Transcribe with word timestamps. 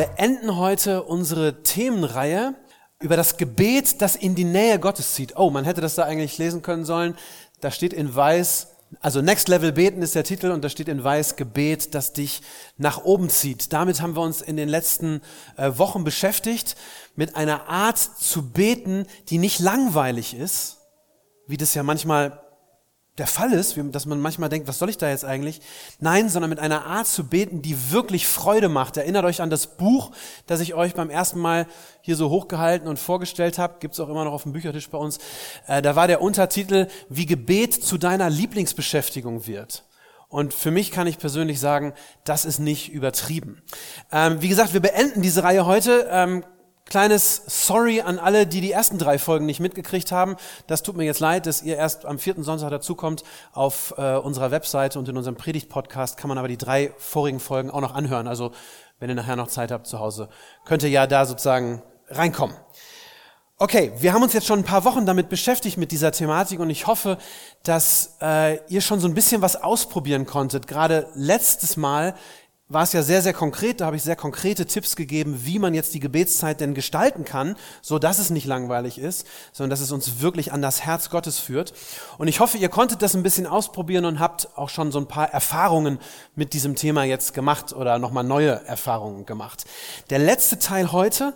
Beenden 0.00 0.56
heute 0.56 1.02
unsere 1.02 1.62
Themenreihe 1.62 2.54
über 3.02 3.18
das 3.18 3.36
Gebet, 3.36 4.00
das 4.00 4.16
in 4.16 4.34
die 4.34 4.44
Nähe 4.44 4.78
Gottes 4.78 5.12
zieht. 5.12 5.36
Oh, 5.36 5.50
man 5.50 5.66
hätte 5.66 5.82
das 5.82 5.94
da 5.94 6.04
eigentlich 6.04 6.38
lesen 6.38 6.62
können 6.62 6.86
sollen. 6.86 7.14
Da 7.60 7.70
steht 7.70 7.92
in 7.92 8.14
weiß, 8.14 8.68
also 9.02 9.20
Next 9.20 9.48
Level 9.48 9.72
Beten 9.72 10.00
ist 10.00 10.14
der 10.14 10.24
Titel 10.24 10.52
und 10.52 10.64
da 10.64 10.70
steht 10.70 10.88
in 10.88 11.04
weiß 11.04 11.36
Gebet, 11.36 11.94
das 11.94 12.14
dich 12.14 12.40
nach 12.78 13.04
oben 13.04 13.28
zieht. 13.28 13.74
Damit 13.74 14.00
haben 14.00 14.16
wir 14.16 14.22
uns 14.22 14.40
in 14.40 14.56
den 14.56 14.70
letzten 14.70 15.20
äh, 15.58 15.72
Wochen 15.76 16.02
beschäftigt, 16.02 16.76
mit 17.14 17.36
einer 17.36 17.68
Art 17.68 17.98
zu 17.98 18.52
beten, 18.52 19.04
die 19.28 19.36
nicht 19.36 19.60
langweilig 19.60 20.32
ist, 20.32 20.78
wie 21.46 21.58
das 21.58 21.74
ja 21.74 21.82
manchmal 21.82 22.40
der 23.18 23.26
Fall 23.26 23.52
ist, 23.52 23.76
dass 23.92 24.06
man 24.06 24.20
manchmal 24.20 24.48
denkt, 24.48 24.66
was 24.66 24.78
soll 24.78 24.88
ich 24.88 24.96
da 24.96 25.08
jetzt 25.08 25.24
eigentlich? 25.24 25.60
Nein, 25.98 26.28
sondern 26.28 26.48
mit 26.48 26.58
einer 26.58 26.86
Art 26.86 27.06
zu 27.06 27.24
beten, 27.24 27.60
die 27.60 27.90
wirklich 27.90 28.26
Freude 28.26 28.68
macht. 28.68 28.96
Erinnert 28.96 29.24
euch 29.24 29.42
an 29.42 29.50
das 29.50 29.66
Buch, 29.76 30.12
das 30.46 30.60
ich 30.60 30.74
euch 30.74 30.94
beim 30.94 31.10
ersten 31.10 31.38
Mal 31.38 31.66
hier 32.00 32.16
so 32.16 32.30
hochgehalten 32.30 32.88
und 32.88 32.98
vorgestellt 32.98 33.58
habe. 33.58 33.76
Gibt 33.80 33.94
es 33.94 34.00
auch 34.00 34.08
immer 34.08 34.24
noch 34.24 34.32
auf 34.32 34.44
dem 34.44 34.52
Büchertisch 34.52 34.88
bei 34.88 34.98
uns. 34.98 35.18
Äh, 35.66 35.82
da 35.82 35.96
war 35.96 36.06
der 36.06 36.22
Untertitel, 36.22 36.86
wie 37.08 37.26
Gebet 37.26 37.74
zu 37.74 37.98
deiner 37.98 38.30
Lieblingsbeschäftigung 38.30 39.46
wird. 39.46 39.84
Und 40.30 40.54
für 40.54 40.70
mich 40.70 40.92
kann 40.92 41.08
ich 41.08 41.18
persönlich 41.18 41.58
sagen, 41.58 41.92
das 42.22 42.44
ist 42.44 42.60
nicht 42.60 42.92
übertrieben. 42.92 43.60
Ähm, 44.12 44.40
wie 44.40 44.48
gesagt, 44.48 44.72
wir 44.72 44.80
beenden 44.80 45.22
diese 45.22 45.42
Reihe 45.42 45.66
heute. 45.66 46.06
Ähm, 46.08 46.44
Kleines 46.90 47.42
Sorry 47.46 48.00
an 48.00 48.18
alle, 48.18 48.48
die 48.48 48.60
die 48.60 48.72
ersten 48.72 48.98
drei 48.98 49.20
Folgen 49.20 49.46
nicht 49.46 49.60
mitgekriegt 49.60 50.10
haben. 50.10 50.34
Das 50.66 50.82
tut 50.82 50.96
mir 50.96 51.04
jetzt 51.04 51.20
leid, 51.20 51.46
dass 51.46 51.62
ihr 51.62 51.76
erst 51.76 52.04
am 52.04 52.18
vierten 52.18 52.42
Sonntag 52.42 52.70
dazukommt. 52.70 53.22
Auf 53.52 53.94
äh, 53.96 54.16
unserer 54.16 54.50
Webseite 54.50 54.98
und 54.98 55.08
in 55.08 55.16
unserem 55.16 55.36
Predigt-Podcast 55.36 56.16
kann 56.16 56.26
man 56.26 56.36
aber 56.36 56.48
die 56.48 56.58
drei 56.58 56.92
vorigen 56.98 57.38
Folgen 57.38 57.70
auch 57.70 57.80
noch 57.80 57.94
anhören. 57.94 58.26
Also 58.26 58.50
wenn 58.98 59.08
ihr 59.08 59.14
nachher 59.14 59.36
noch 59.36 59.46
Zeit 59.46 59.70
habt 59.70 59.86
zu 59.86 60.00
Hause, 60.00 60.28
könnt 60.64 60.82
ihr 60.82 60.88
ja 60.88 61.06
da 61.06 61.26
sozusagen 61.26 61.80
reinkommen. 62.08 62.56
Okay, 63.56 63.92
wir 63.98 64.12
haben 64.12 64.24
uns 64.24 64.32
jetzt 64.32 64.48
schon 64.48 64.58
ein 64.58 64.64
paar 64.64 64.84
Wochen 64.84 65.06
damit 65.06 65.28
beschäftigt 65.28 65.76
mit 65.76 65.92
dieser 65.92 66.10
Thematik 66.10 66.58
und 66.58 66.70
ich 66.70 66.88
hoffe, 66.88 67.18
dass 67.62 68.16
äh, 68.20 68.58
ihr 68.66 68.80
schon 68.80 68.98
so 68.98 69.06
ein 69.06 69.14
bisschen 69.14 69.42
was 69.42 69.62
ausprobieren 69.62 70.26
konntet. 70.26 70.66
Gerade 70.66 71.06
letztes 71.14 71.76
Mal 71.76 72.16
war 72.70 72.84
es 72.84 72.92
ja 72.92 73.02
sehr, 73.02 73.20
sehr 73.20 73.34
konkret. 73.34 73.80
Da 73.80 73.86
habe 73.86 73.96
ich 73.96 74.02
sehr 74.02 74.16
konkrete 74.16 74.64
Tipps 74.64 74.94
gegeben, 74.94 75.40
wie 75.44 75.58
man 75.58 75.74
jetzt 75.74 75.92
die 75.92 76.00
Gebetszeit 76.00 76.60
denn 76.60 76.72
gestalten 76.72 77.24
kann, 77.24 77.56
so 77.82 77.98
dass 77.98 78.20
es 78.20 78.30
nicht 78.30 78.46
langweilig 78.46 78.98
ist, 78.98 79.26
sondern 79.52 79.70
dass 79.70 79.80
es 79.80 79.90
uns 79.90 80.20
wirklich 80.20 80.52
an 80.52 80.62
das 80.62 80.82
Herz 80.82 81.10
Gottes 81.10 81.40
führt. 81.40 81.74
Und 82.16 82.28
ich 82.28 82.38
hoffe, 82.38 82.58
ihr 82.58 82.68
konntet 82.68 83.02
das 83.02 83.14
ein 83.14 83.24
bisschen 83.24 83.46
ausprobieren 83.46 84.04
und 84.04 84.20
habt 84.20 84.56
auch 84.56 84.68
schon 84.68 84.92
so 84.92 85.00
ein 85.00 85.08
paar 85.08 85.30
Erfahrungen 85.30 85.98
mit 86.36 86.52
diesem 86.52 86.76
Thema 86.76 87.02
jetzt 87.02 87.34
gemacht 87.34 87.72
oder 87.72 87.98
nochmal 87.98 88.24
neue 88.24 88.64
Erfahrungen 88.66 89.26
gemacht. 89.26 89.64
Der 90.10 90.20
letzte 90.20 90.60
Teil 90.60 90.92
heute, 90.92 91.34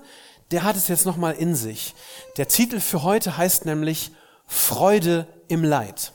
der 0.52 0.62
hat 0.62 0.76
es 0.76 0.86
jetzt 0.86 1.04
nochmal 1.04 1.34
in 1.34 1.56
sich. 1.56 1.96
Der 2.36 2.46
Titel 2.46 2.78
für 2.78 3.02
heute 3.02 3.36
heißt 3.36 3.66
nämlich 3.66 4.12
Freude 4.46 5.26
im 5.48 5.64
Leid. 5.64 6.12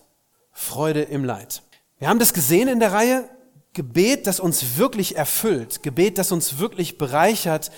Freude 0.53 1.01
im 1.01 1.25
Leid. 1.25 1.61
Wir 1.97 2.07
haben 2.07 2.19
das 2.19 2.31
gesehen 2.31 2.69
in 2.69 2.79
der 2.79 2.93
Reihe 2.93 3.29
Gebet, 3.73 4.27
das 4.27 4.39
uns 4.39 4.77
wirklich 4.77 5.15
erfüllt, 5.15 5.83
Gebet, 5.83 6.17
das 6.17 6.31
uns 6.31 6.57
wirklich 6.59 6.97
bereichert, 6.97 7.71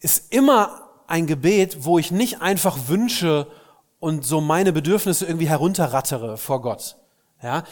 ist 0.00 0.32
immer 0.32 0.88
ein 1.06 1.26
Gebet, 1.26 1.84
wo 1.84 1.98
ich 1.98 2.10
nicht 2.10 2.40
einfach 2.40 2.88
wünsche 2.88 3.46
und 3.98 4.24
so 4.24 4.40
meine 4.40 4.72
Bedürfnisse 4.72 5.26
irgendwie 5.26 5.48
herunterrattere 5.48 6.36
vor 6.36 6.62
Gott. 6.62 6.96
Ja, 7.42 7.64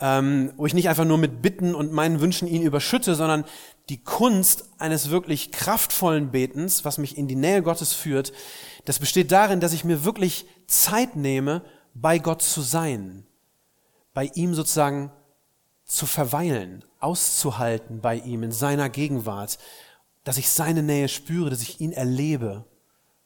ähm, 0.00 0.52
wo 0.58 0.66
ich 0.66 0.74
nicht 0.74 0.90
einfach 0.90 1.06
nur 1.06 1.16
mit 1.16 1.40
Bitten 1.40 1.74
und 1.74 1.92
meinen 1.92 2.20
Wünschen 2.20 2.46
ihn 2.46 2.60
überschütte, 2.60 3.14
sondern 3.14 3.44
die 3.88 4.02
Kunst 4.02 4.68
eines 4.76 5.08
wirklich 5.08 5.50
kraftvollen 5.50 6.30
Betens, 6.30 6.84
was 6.84 6.98
mich 6.98 7.16
in 7.16 7.26
die 7.26 7.34
Nähe 7.34 7.62
Gottes 7.62 7.94
führt, 7.94 8.34
das 8.84 8.98
besteht 8.98 9.32
darin, 9.32 9.60
dass 9.60 9.72
ich 9.72 9.82
mir 9.82 10.04
wirklich 10.04 10.46
Zeit 10.66 11.16
nehme, 11.16 11.62
bei 11.94 12.18
Gott 12.18 12.42
zu 12.42 12.60
sein, 12.60 13.24
bei 14.12 14.30
ihm 14.34 14.52
sozusagen 14.54 15.10
zu 15.84 16.06
verweilen, 16.06 16.84
auszuhalten 17.00 18.00
bei 18.00 18.16
ihm 18.16 18.42
in 18.42 18.52
seiner 18.52 18.88
Gegenwart, 18.88 19.58
dass 20.24 20.38
ich 20.38 20.48
seine 20.48 20.82
Nähe 20.82 21.08
spüre, 21.08 21.50
dass 21.50 21.62
ich 21.62 21.80
ihn 21.80 21.92
erlebe. 21.92 22.64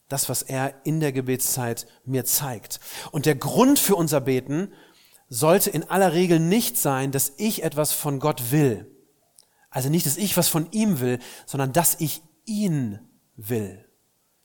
Das, 0.09 0.29
was 0.29 0.43
er 0.43 0.75
in 0.85 1.01
der 1.01 1.13
Gebetszeit 1.13 1.87
mir 2.05 2.25
zeigt. 2.25 2.81
Und 3.13 3.27
der 3.27 3.35
Grund 3.35 3.79
für 3.79 3.95
unser 3.95 4.21
Beten 4.21 4.73
sollte 5.29 5.71
in 5.71 5.85
aller 5.85 6.15
Regel 6.15 6.41
nicht 6.41 6.79
sein, 6.79 7.13
dass 7.13 7.33
ich 7.37 7.63
etwas 7.63 7.93
von 7.93 8.19
Gott 8.19 8.51
will. 8.51 8.91
Also 9.71 9.91
nicht, 9.91 10.07
dass 10.07 10.17
ich 10.17 10.37
was 10.37 10.49
von 10.49 10.71
ihm 10.73 11.01
will, 11.01 11.19
sondern 11.45 11.73
dass 11.73 12.01
ich 12.01 12.23
ihn 12.47 12.99
will. 13.37 13.85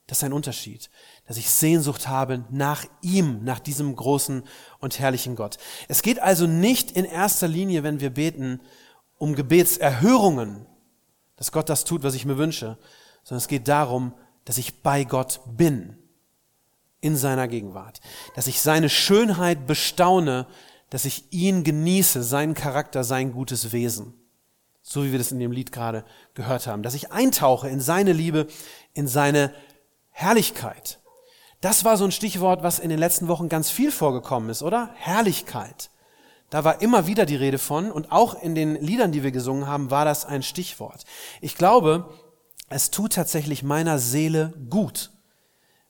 Das 0.07 0.18
ist 0.18 0.24
ein 0.25 0.34
Unterschied, 0.34 0.90
dass 1.28 1.38
ich 1.38 1.50
Sehnsucht 1.50 2.08
habe 2.08 2.44
nach 2.50 2.86
ihm, 3.02 3.44
nach 3.44 3.60
diesem 3.60 3.96
großen 3.96 4.44
und 4.80 5.00
herrlichen 5.00 5.36
Gott. 5.36 5.58
Es 5.88 6.02
geht 6.02 6.20
also 6.20 6.48
nicht 6.48 6.92
in 6.92 7.06
erster 7.06 7.48
Linie, 7.48 7.84
wenn 7.84 8.00
wir 8.00 8.10
beten, 8.10 8.60
um 9.18 9.36
Gebetserhörungen, 9.36 10.66
dass 11.38 11.52
Gott 11.52 11.70
das 11.70 11.86
tut, 11.86 12.04
was 12.04 12.14
ich 12.14 12.26
mir 12.26 12.38
wünsche, 12.38 12.78
sondern 13.24 13.40
es 13.40 13.48
geht 13.48 13.68
darum, 13.68 14.14
dass 14.46 14.58
ich 14.58 14.82
bei 14.82 15.06
Gott 15.06 15.40
bin, 15.56 15.98
in 17.04 17.18
seiner 17.18 17.50
Gegenwart, 17.50 18.00
dass 18.34 18.48
ich 18.48 18.62
seine 18.62 18.88
Schönheit 18.88 19.68
bestaune, 19.68 20.48
dass 20.90 21.04
ich 21.04 21.26
ihn 21.32 21.66
genieße, 21.66 22.24
seinen 22.24 22.54
Charakter, 22.54 23.04
sein 23.04 23.34
gutes 23.34 23.74
Wesen, 23.74 24.14
so 24.82 25.04
wie 25.04 25.12
wir 25.12 25.20
das 25.20 25.34
in 25.34 25.40
dem 25.40 25.52
Lied 25.52 25.74
gerade 25.74 26.06
gehört 26.34 26.66
haben, 26.66 26.82
dass 26.82 26.94
ich 26.94 27.12
eintauche 27.12 27.68
in 27.68 27.82
seine 27.82 28.14
Liebe, 28.14 28.48
in 28.94 29.10
seine 29.10 29.54
Herrlichkeit. 30.12 31.02
Das 31.63 31.85
war 31.85 31.96
so 31.96 32.03
ein 32.03 32.12
Stichwort, 32.12 32.62
was 32.62 32.79
in 32.79 32.90
den 32.90 33.00
letzten 33.00 33.29
Wochen 33.29 33.47
ganz 33.47 33.69
viel 33.69 33.90
vorgekommen 33.90 34.50
ist, 34.50 34.63
oder? 34.63 34.90
Herrlichkeit. 34.96 35.91
Da 36.50 36.66
war 36.66 36.81
immer 36.81 37.07
wieder 37.07 37.25
die 37.25 37.38
Rede 37.38 37.57
von 37.57 37.90
und 37.90 38.12
auch 38.12 38.35
in 38.44 38.53
den 38.53 38.75
Liedern, 38.75 39.13
die 39.13 39.24
wir 39.24 39.31
gesungen 39.31 39.66
haben, 39.66 39.90
war 39.90 40.03
das 40.03 40.25
ein 40.25 40.44
Stichwort. 40.44 41.06
Ich 41.40 41.56
glaube, 41.56 42.13
es 42.68 42.91
tut 42.91 43.13
tatsächlich 43.13 43.63
meiner 43.63 43.97
Seele 43.97 44.53
gut, 44.69 45.12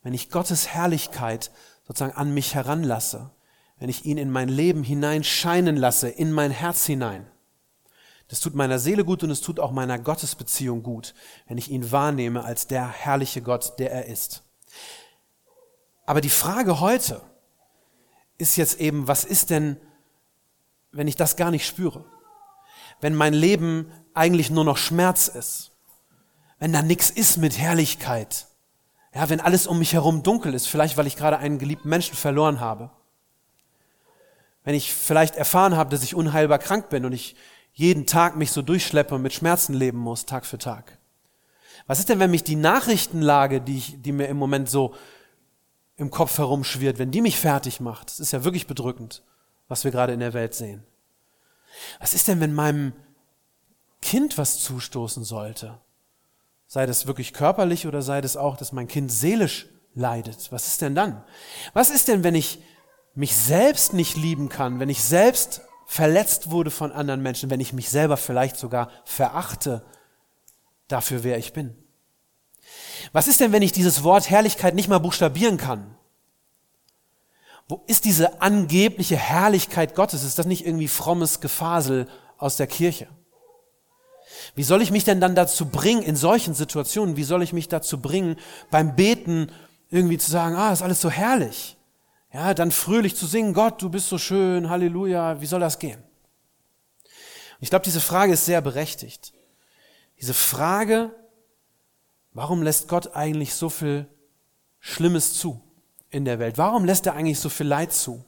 wenn 0.03 0.13
ich 0.13 0.29
Gottes 0.29 0.67
Herrlichkeit 0.67 1.50
sozusagen 1.88 2.16
an 2.16 2.35
mich 2.35 2.53
heranlasse, 2.53 3.31
wenn 3.79 3.90
ich 3.90 4.05
ihn 4.05 4.19
in 4.19 4.29
mein 4.29 4.50
Leben 4.50 4.84
hineinscheinen 4.84 5.75
lasse, 5.75 6.07
in 6.07 6.31
mein 6.31 6.51
Herz 6.51 6.85
hinein. 6.85 7.25
Das 8.28 8.41
tut 8.41 8.53
meiner 8.53 8.78
Seele 8.78 9.05
gut 9.05 9.23
und 9.23 9.31
es 9.31 9.41
tut 9.41 9.59
auch 9.59 9.72
meiner 9.72 9.97
Gottesbeziehung 9.97 10.84
gut, 10.84 11.16
wenn 11.47 11.57
ich 11.57 11.72
ihn 11.72 11.91
wahrnehme 11.91 12.45
als 12.45 12.67
der 12.67 12.88
herrliche 12.88 13.41
Gott, 13.41 13.79
der 13.79 13.91
er 13.91 14.05
ist. 14.05 14.44
Aber 16.06 16.22
die 16.22 16.30
Frage 16.30 16.80
heute 16.80 17.22
ist 18.38 18.56
jetzt 18.58 18.80
eben, 18.80 19.08
was 19.08 19.24
ist 19.24 19.50
denn 19.50 19.78
wenn 20.94 21.08
ich 21.08 21.16
das 21.16 21.36
gar 21.36 21.52
nicht 21.52 21.66
spüre? 21.66 22.06
Wenn 23.02 23.16
mein 23.16 23.34
Leben 23.34 23.91
eigentlich 24.14 24.50
nur 24.50 24.64
noch 24.64 24.78
Schmerz 24.78 25.28
ist? 25.28 25.72
Wenn 26.59 26.72
da 26.72 26.82
nichts 26.82 27.09
ist 27.09 27.38
mit 27.38 27.58
Herrlichkeit? 27.58 28.47
Ja, 29.14 29.29
wenn 29.29 29.41
alles 29.41 29.67
um 29.67 29.79
mich 29.79 29.94
herum 29.94 30.23
dunkel 30.23 30.53
ist, 30.53 30.67
vielleicht 30.67 30.96
weil 30.96 31.08
ich 31.08 31.17
gerade 31.17 31.38
einen 31.38 31.59
geliebten 31.59 31.90
Menschen 31.90 32.16
verloren 32.16 32.59
habe? 32.59 32.91
Wenn 34.64 34.76
ich 34.76 34.94
vielleicht 34.94 35.35
erfahren 35.35 35.76
habe, 35.76 35.90
dass 35.90 36.03
ich 36.03 36.16
unheilbar 36.16 36.59
krank 36.59 36.90
bin 36.90 37.05
und 37.05 37.11
ich 37.11 37.35
jeden 37.73 38.05
Tag 38.05 38.38
mich 38.38 38.52
so 38.52 38.61
durchschleppe 38.61 39.16
und 39.16 39.22
mit 39.23 39.34
Schmerzen 39.34 39.73
leben 39.73 39.97
muss, 39.97 40.26
Tag 40.26 40.46
für 40.46 40.58
Tag? 40.58 41.00
Was 41.85 42.00
ist 42.00 42.08
denn, 42.08 42.20
wenn 42.20 42.32
mich 42.32 42.44
die 42.44 42.55
Nachrichtenlage, 42.55 43.59
die, 43.59 43.78
ich, 43.78 44.02
die 44.02 44.14
mir 44.14 44.28
im 44.28 44.38
Moment 44.38 44.70
so 44.70 44.96
im 45.95 46.11
Kopf 46.11 46.37
herumschwirrt, 46.37 46.99
wenn 46.99 47.11
die 47.11 47.22
mich 47.22 47.37
fertig 47.37 47.79
macht? 47.79 48.09
Das 48.09 48.19
ist 48.19 48.34
ja 48.34 48.43
wirklich 48.43 48.67
bedrückend 48.67 49.23
was 49.67 49.84
wir 49.84 49.91
gerade 49.91 50.13
in 50.13 50.19
der 50.19 50.34
Welt 50.34 50.53
sehen. 50.53 50.84
Was 51.99 52.13
ist 52.13 52.28
denn, 52.28 52.40
wenn 52.40 52.53
meinem 52.53 52.93
Kind 54.01 54.37
was 54.37 54.59
zustoßen 54.59 55.23
sollte? 55.23 55.79
Sei 56.67 56.85
das 56.85 57.07
wirklich 57.07 57.34
körperlich 57.34 57.87
oder 57.87 58.01
sei 58.01 58.22
das 58.22 58.37
auch, 58.37 58.57
dass 58.57 58.72
mein 58.72 58.87
Kind 58.87 59.11
seelisch 59.11 59.67
leidet? 59.95 60.51
Was 60.51 60.67
ist 60.67 60.81
denn 60.81 60.95
dann? 60.95 61.23
Was 61.73 61.90
ist 61.90 62.07
denn, 62.07 62.23
wenn 62.23 62.35
ich 62.35 62.61
mich 63.16 63.35
selbst 63.35 63.93
nicht 63.93 64.16
lieben 64.16 64.49
kann, 64.49 64.79
wenn 64.79 64.90
ich 64.90 65.03
selbst 65.03 65.61
verletzt 65.85 66.51
wurde 66.51 66.72
von 66.72 66.91
anderen 66.91 67.22
Menschen, 67.22 67.49
wenn 67.49 67.59
ich 67.59 67.73
mich 67.73 67.90
selber 67.90 68.17
vielleicht 68.17 68.57
sogar 68.57 68.90
verachte 69.05 69.84
dafür, 70.87 71.23
wer 71.23 71.37
ich 71.37 71.53
bin? 71.53 71.83
Was 73.11 73.28
ist 73.28 73.40
denn, 73.40 73.52
wenn 73.52 73.61
ich 73.61 73.72
dieses 73.72 74.03
Wort 74.03 74.29
Herrlichkeit 74.29 74.75
nicht 74.75 74.87
mal 74.87 74.99
buchstabieren 74.99 75.58
kann? 75.58 75.96
Wo 77.67 77.81
ist 77.87 78.05
diese 78.05 78.41
angebliche 78.41 79.16
Herrlichkeit 79.16 79.96
Gottes? 79.96 80.23
Ist 80.23 80.37
das 80.37 80.46
nicht 80.46 80.66
irgendwie 80.66 80.87
frommes 80.87 81.40
Gefasel 81.40 82.08
aus 82.37 82.58
der 82.58 82.67
Kirche? 82.67 83.08
Wie 84.55 84.64
soll 84.64 84.81
ich 84.81 84.91
mich 84.91 85.03
denn 85.03 85.22
dann 85.22 85.35
dazu 85.35 85.67
bringen, 85.67 86.03
in 86.03 86.16
solchen 86.16 86.53
Situationen, 86.53 87.16
wie 87.16 87.23
soll 87.23 87.43
ich 87.43 87.53
mich 87.53 87.70
dazu 87.70 88.02
bringen, 88.02 88.35
beim 88.70 88.96
Beten 88.96 89.52
irgendwie 89.90 90.17
zu 90.17 90.29
sagen, 90.29 90.55
ah, 90.55 90.73
ist 90.73 90.81
alles 90.81 91.02
so 91.02 91.09
herrlich? 91.09 91.78
Ja, 92.34 92.53
dann 92.53 92.72
fröhlich 92.72 93.16
zu 93.16 93.28
singen, 93.28 93.53
Gott, 93.53 93.81
du 93.81 93.90
bist 93.90 94.09
so 94.09 94.17
schön, 94.17 94.69
Halleluja, 94.69 95.40
wie 95.40 95.46
soll 95.46 95.59
das 95.59 95.79
gehen? 95.79 96.03
ich 97.59 97.69
glaube, 97.69 97.85
diese 97.85 98.02
Frage 98.02 98.34
ist 98.34 98.43
sehr 98.43 98.59
berechtigt. 98.59 99.31
Diese 100.19 100.34
Frage, 100.34 101.16
warum 102.34 102.62
lässt 102.62 102.88
Gott 102.88 103.16
eigentlich 103.16 103.56
so 103.56 103.70
viel 103.70 104.08
Schlimmes 104.80 105.34
zu 105.34 105.62
in 106.09 106.26
der 106.26 106.40
Welt? 106.40 106.58
Warum 106.58 106.85
lässt 106.85 107.06
er 107.06 107.14
eigentlich 107.14 107.40
so 107.40 107.50
viel 107.50 107.68
Leid 107.68 107.94
zu? 107.94 108.24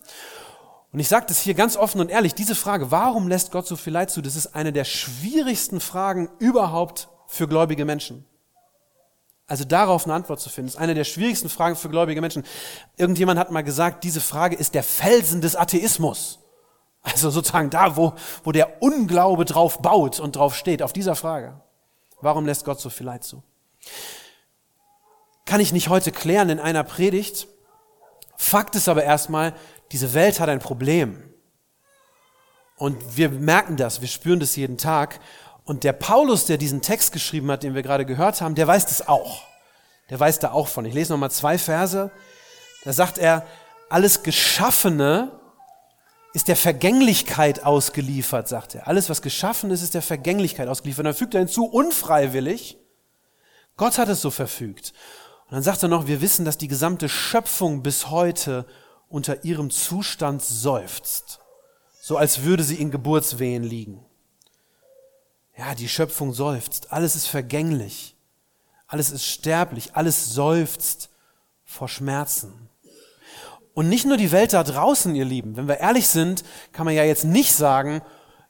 Und 0.92 1.00
ich 1.00 1.10
sage 1.10 1.25
das 1.28 1.42
hier 1.42 1.56
ganz 1.56 1.75
offen 1.75 2.00
und 2.00 2.10
ehrlich, 2.10 2.36
diese 2.36 2.56
Frage, 2.56 2.90
warum 2.90 3.28
lässt 3.28 3.52
Gott 3.52 3.68
so 3.68 3.75
viel 3.75 3.92
Leid 3.92 4.10
zu, 4.10 4.22
das 4.22 4.36
ist 4.36 4.56
eine 4.56 4.72
der 4.72 4.86
schwierigsten 4.86 5.81
Fragen 5.81 6.30
überhaupt 6.40 7.10
für 7.28 7.48
gläubige 7.48 7.84
Menschen. 7.84 8.25
Also 9.48 9.63
darauf 9.63 10.06
eine 10.06 10.13
Antwort 10.13 10.40
zu 10.40 10.50
finden, 10.50 10.69
ist 10.69 10.78
eine 10.78 10.96
der 10.96 11.04
schwierigsten 11.04 11.50
Fragen 11.50 11.75
für 11.75 11.90
gläubige 11.90 12.22
Menschen. 12.22 12.44
Irgendjemand 12.98 13.40
hat 13.40 13.51
mal 13.51 13.63
gesagt, 13.63 14.04
diese 14.04 14.22
Frage 14.22 14.56
ist 14.56 14.74
der 14.74 14.84
Felsen 14.84 15.42
des 15.42 15.56
Atheismus. 15.56 16.40
Also 17.04 17.30
sozusagen 17.30 17.69
da, 17.69 17.96
wo, 17.98 18.13
wo 18.44 18.51
der 18.51 18.81
Unglaube 18.81 19.46
drauf 19.46 19.80
baut 19.81 20.19
und 20.19 20.36
drauf 20.36 20.56
steht, 20.56 20.81
auf 20.81 20.94
dieser 20.94 21.16
Frage. 21.16 21.62
Warum 22.22 22.48
lässt 22.48 22.66
Gott 22.66 22.80
so 22.80 22.90
viel 22.90 23.06
Leid 23.06 23.24
zu? 23.24 23.44
Kann 25.46 25.62
ich 25.62 25.74
nicht 25.74 25.90
heute 25.90 26.12
klären 26.12 26.50
in 26.50 26.60
einer 26.60 26.84
Predigt. 26.84 27.48
Fakt 28.38 28.76
ist 28.76 28.90
aber 28.90 29.04
erstmal, 29.04 29.54
diese 29.92 30.14
Welt 30.14 30.40
hat 30.40 30.50
ein 30.50 30.60
Problem. 30.60 31.24
Und 32.78 33.18
wir 33.18 33.30
merken 33.30 33.78
das, 33.78 34.02
wir 34.02 34.08
spüren 34.08 34.40
das 34.40 34.56
jeden 34.56 34.78
Tag. 34.78 35.20
Und 35.64 35.84
der 35.84 35.94
Paulus, 35.94 36.46
der 36.46 36.58
diesen 36.58 36.82
Text 36.82 37.12
geschrieben 37.12 37.50
hat, 37.50 37.64
den 37.64 37.74
wir 37.74 37.84
gerade 37.84 38.06
gehört 38.06 38.42
haben, 38.42 38.56
der 38.56 38.68
weiß 38.68 38.86
das 38.88 39.08
auch. 39.08 39.44
Der 40.10 40.20
weiß 40.20 40.40
da 40.40 40.52
auch 40.52 40.68
von. 40.68 40.86
Ich 40.86 40.94
lese 40.94 41.14
nochmal 41.14 41.32
zwei 41.32 41.58
Verse. 41.58 42.12
Da 42.84 42.94
sagt 42.94 43.18
er, 43.18 43.46
alles 43.90 44.24
Geschaffene 44.24 45.40
ist 46.34 46.48
der 46.50 46.56
Vergänglichkeit 46.56 47.64
ausgeliefert, 47.64 48.48
sagt 48.48 48.76
er. 48.76 48.88
Alles, 48.88 49.10
was 49.10 49.22
geschaffen 49.22 49.72
ist, 49.72 49.82
ist 49.82 49.94
der 49.94 50.02
Vergänglichkeit 50.02 50.68
ausgeliefert. 50.68 51.00
Und 51.00 51.06
dann 51.06 51.16
fügt 51.16 51.34
er 51.34 51.40
hinzu, 51.40 51.66
unfreiwillig. 51.66 52.78
Gott 53.77 53.98
hat 53.98 54.10
es 54.10 54.22
so 54.22 54.31
verfügt. 54.31 54.94
Und 55.45 55.54
dann 55.54 55.63
sagt 55.63 55.83
er 55.83 55.89
noch, 55.89 56.07
wir 56.07 56.22
wissen, 56.22 56.45
dass 56.45 56.57
die 56.57 56.68
gesamte 56.68 57.10
Schöpfung 57.10 57.83
bis 57.83 58.10
heute 58.10 58.66
unter 59.10 59.44
ihrem 59.44 59.69
Zustand 59.69 60.42
seufzt, 60.42 61.39
so 62.01 62.18
als 62.18 62.44
würde 62.44 62.63
sie 62.63 62.75
in 62.75 62.92
Geburtswehen 62.92 63.63
liegen. 63.63 64.04
Ja, 65.57 65.75
die 65.75 65.88
Schöpfung 65.88 66.33
seufzt, 66.33 66.92
alles 66.92 67.16
ist 67.16 67.27
vergänglich, 67.27 68.16
alles 68.88 69.12
ist 69.12 69.25
sterblich, 69.25 69.95
alles 69.95 70.33
seufzt 70.33 71.10
vor 71.63 71.88
Schmerzen. 71.88 72.69
Und 73.74 73.89
nicht 73.89 74.06
nur 74.06 74.18
die 74.18 74.31
Welt 74.31 74.54
da 74.54 74.63
draußen, 74.63 75.16
ihr 75.16 75.25
Lieben. 75.25 75.57
Wenn 75.57 75.68
wir 75.68 75.80
ehrlich 75.80 76.07
sind, 76.07 76.44
kann 76.72 76.86
man 76.86 76.95
ja 76.95 77.04
jetzt 77.04 77.25
nicht 77.25 77.54
sagen, 77.54 78.01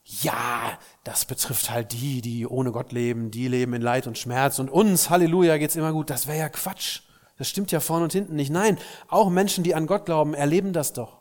ja, 0.05 0.77
das 1.03 1.25
betrifft 1.25 1.71
halt 1.71 1.91
die, 1.91 2.21
die 2.21 2.45
ohne 2.45 2.71
Gott 2.71 2.91
leben, 2.91 3.31
die 3.31 3.47
leben 3.47 3.73
in 3.73 3.81
Leid 3.81 4.05
und 4.05 4.19
Schmerz 4.19 4.59
und 4.59 4.69
uns, 4.69 5.09
Halleluja, 5.09 5.57
geht's 5.57 5.75
immer 5.75 5.93
gut. 5.93 6.11
Das 6.11 6.27
wäre 6.27 6.37
ja 6.37 6.49
Quatsch. 6.49 7.01
Das 7.37 7.49
stimmt 7.49 7.71
ja 7.71 7.79
vorne 7.79 8.03
und 8.03 8.13
hinten 8.13 8.35
nicht. 8.35 8.51
Nein, 8.51 8.77
auch 9.07 9.29
Menschen, 9.29 9.63
die 9.63 9.73
an 9.75 9.87
Gott 9.87 10.05
glauben, 10.05 10.33
erleben 10.35 10.73
das 10.73 10.93
doch 10.93 11.17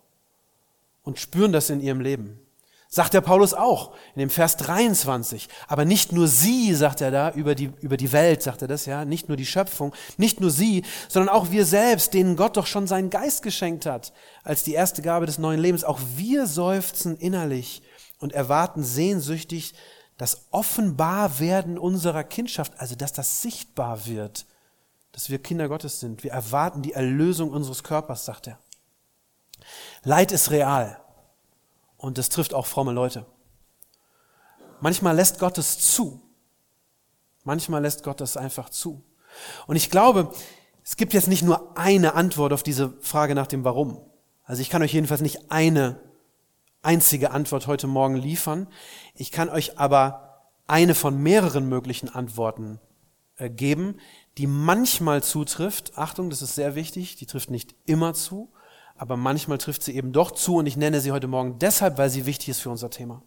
und 1.02 1.18
spüren 1.18 1.52
das 1.52 1.70
in 1.70 1.80
ihrem 1.80 2.00
Leben. 2.00 2.40
Sagt 2.88 3.14
der 3.14 3.22
Paulus 3.22 3.54
auch 3.54 3.94
in 4.14 4.20
dem 4.20 4.30
Vers 4.30 4.56
23. 4.58 5.48
Aber 5.66 5.84
nicht 5.84 6.12
nur 6.12 6.28
sie, 6.28 6.74
sagt 6.74 7.00
er 7.00 7.10
da, 7.10 7.30
über 7.32 7.56
die, 7.56 7.72
über 7.80 7.96
die 7.96 8.12
Welt, 8.12 8.42
sagt 8.42 8.62
er 8.62 8.68
das, 8.68 8.86
ja, 8.86 9.04
nicht 9.04 9.26
nur 9.28 9.36
die 9.36 9.46
Schöpfung, 9.46 9.92
nicht 10.16 10.40
nur 10.40 10.50
sie, 10.50 10.84
sondern 11.08 11.34
auch 11.34 11.50
wir 11.50 11.64
selbst, 11.64 12.14
denen 12.14 12.36
Gott 12.36 12.56
doch 12.56 12.66
schon 12.66 12.86
seinen 12.86 13.10
Geist 13.10 13.42
geschenkt 13.42 13.86
hat, 13.86 14.12
als 14.44 14.62
die 14.62 14.74
erste 14.74 15.02
Gabe 15.02 15.26
des 15.26 15.38
neuen 15.38 15.58
Lebens. 15.58 15.82
Auch 15.82 15.98
wir 16.16 16.46
seufzen 16.46 17.16
innerlich 17.16 17.82
und 18.18 18.32
erwarten 18.32 18.82
sehnsüchtig 18.82 19.74
das 20.16 20.46
Offenbarwerden 20.50 21.78
unserer 21.78 22.24
Kindschaft, 22.24 22.72
also 22.78 22.94
dass 22.94 23.12
das 23.12 23.42
sichtbar 23.42 24.06
wird, 24.06 24.46
dass 25.12 25.30
wir 25.30 25.42
Kinder 25.42 25.68
Gottes 25.68 26.00
sind. 26.00 26.22
Wir 26.24 26.32
erwarten 26.32 26.82
die 26.82 26.92
Erlösung 26.92 27.50
unseres 27.50 27.82
Körpers, 27.82 28.24
sagt 28.24 28.48
er. 28.48 28.58
Leid 30.02 30.32
ist 30.32 30.50
real 30.50 31.00
und 31.96 32.18
das 32.18 32.28
trifft 32.28 32.54
auch 32.54 32.66
fromme 32.66 32.92
Leute. 32.92 33.26
Manchmal 34.80 35.16
lässt 35.16 35.38
Gott 35.38 35.58
es 35.58 35.78
zu. 35.78 36.20
Manchmal 37.42 37.82
lässt 37.82 38.02
Gott 38.02 38.20
es 38.20 38.36
einfach 38.36 38.70
zu. 38.70 39.02
Und 39.66 39.76
ich 39.76 39.90
glaube, 39.90 40.32
es 40.84 40.96
gibt 40.96 41.14
jetzt 41.14 41.28
nicht 41.28 41.42
nur 41.42 41.76
eine 41.76 42.14
Antwort 42.14 42.52
auf 42.52 42.62
diese 42.62 42.92
Frage 43.00 43.34
nach 43.34 43.46
dem 43.46 43.64
Warum. 43.64 44.00
Also 44.44 44.60
ich 44.60 44.70
kann 44.70 44.82
euch 44.82 44.92
jedenfalls 44.92 45.22
nicht 45.22 45.50
eine 45.50 45.98
einzige 46.84 47.30
Antwort 47.30 47.66
heute 47.66 47.86
Morgen 47.86 48.16
liefern. 48.16 48.68
Ich 49.14 49.32
kann 49.32 49.48
euch 49.48 49.78
aber 49.78 50.44
eine 50.66 50.94
von 50.94 51.22
mehreren 51.22 51.68
möglichen 51.68 52.08
Antworten 52.08 52.80
äh, 53.36 53.50
geben, 53.50 53.96
die 54.38 54.46
manchmal 54.46 55.22
zutrifft. 55.22 55.96
Achtung, 55.96 56.30
das 56.30 56.42
ist 56.42 56.54
sehr 56.54 56.74
wichtig, 56.74 57.16
die 57.16 57.26
trifft 57.26 57.50
nicht 57.50 57.74
immer 57.86 58.14
zu, 58.14 58.52
aber 58.96 59.16
manchmal 59.16 59.58
trifft 59.58 59.82
sie 59.82 59.94
eben 59.94 60.12
doch 60.12 60.30
zu 60.30 60.56
und 60.56 60.66
ich 60.66 60.76
nenne 60.76 61.00
sie 61.00 61.12
heute 61.12 61.28
Morgen 61.28 61.58
deshalb, 61.58 61.98
weil 61.98 62.10
sie 62.10 62.26
wichtig 62.26 62.50
ist 62.50 62.60
für 62.60 62.70
unser 62.70 62.90
Thema. 62.90 63.22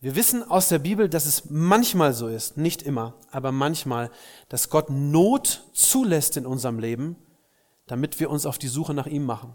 Wir 0.00 0.16
wissen 0.16 0.42
aus 0.42 0.68
der 0.68 0.80
Bibel, 0.80 1.08
dass 1.08 1.26
es 1.26 1.48
manchmal 1.48 2.12
so 2.12 2.26
ist, 2.26 2.56
nicht 2.56 2.82
immer, 2.82 3.14
aber 3.30 3.52
manchmal, 3.52 4.10
dass 4.48 4.68
Gott 4.68 4.90
Not 4.90 5.64
zulässt 5.72 6.36
in 6.36 6.44
unserem 6.44 6.80
Leben, 6.80 7.16
damit 7.86 8.18
wir 8.18 8.28
uns 8.28 8.44
auf 8.44 8.58
die 8.58 8.68
Suche 8.68 8.94
nach 8.94 9.06
ihm 9.06 9.24
machen. 9.24 9.52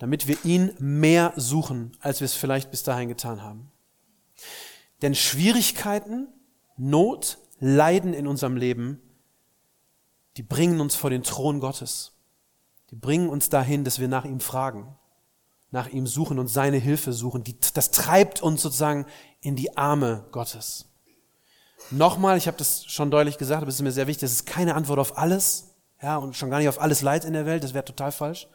Damit 0.00 0.26
wir 0.26 0.38
ihn 0.44 0.72
mehr 0.78 1.34
suchen, 1.36 1.92
als 2.00 2.20
wir 2.20 2.24
es 2.24 2.34
vielleicht 2.34 2.70
bis 2.70 2.82
dahin 2.82 3.10
getan 3.10 3.42
haben. 3.42 3.70
Denn 5.02 5.14
Schwierigkeiten, 5.14 6.26
Not, 6.78 7.36
Leiden 7.58 8.14
in 8.14 8.26
unserem 8.26 8.56
Leben, 8.56 8.98
die 10.38 10.42
bringen 10.42 10.80
uns 10.80 10.94
vor 10.94 11.10
den 11.10 11.22
Thron 11.22 11.60
Gottes. 11.60 12.12
Die 12.90 12.96
bringen 12.96 13.28
uns 13.28 13.50
dahin, 13.50 13.84
dass 13.84 13.98
wir 13.98 14.08
nach 14.08 14.24
ihm 14.24 14.40
fragen, 14.40 14.96
nach 15.70 15.88
ihm 15.88 16.06
suchen 16.06 16.38
und 16.38 16.48
seine 16.48 16.78
Hilfe 16.78 17.12
suchen. 17.12 17.44
Die, 17.44 17.56
das 17.74 17.90
treibt 17.90 18.40
uns 18.40 18.62
sozusagen 18.62 19.04
in 19.42 19.54
die 19.54 19.76
Arme 19.76 20.26
Gottes. 20.32 20.86
Nochmal, 21.90 22.38
ich 22.38 22.46
habe 22.46 22.56
das 22.56 22.86
schon 22.86 23.10
deutlich 23.10 23.36
gesagt, 23.36 23.60
aber 23.60 23.68
es 23.68 23.74
ist 23.74 23.82
mir 23.82 23.92
sehr 23.92 24.06
wichtig, 24.06 24.22
das 24.22 24.32
ist 24.32 24.46
keine 24.46 24.76
Antwort 24.76 24.98
auf 24.98 25.18
alles, 25.18 25.74
ja, 26.00 26.16
und 26.16 26.36
schon 26.36 26.48
gar 26.48 26.58
nicht 26.58 26.68
auf 26.70 26.80
alles 26.80 27.02
Leid 27.02 27.26
in 27.26 27.34
der 27.34 27.44
Welt, 27.44 27.62
das 27.62 27.74
wäre 27.74 27.84
total 27.84 28.12
falsch. 28.12 28.48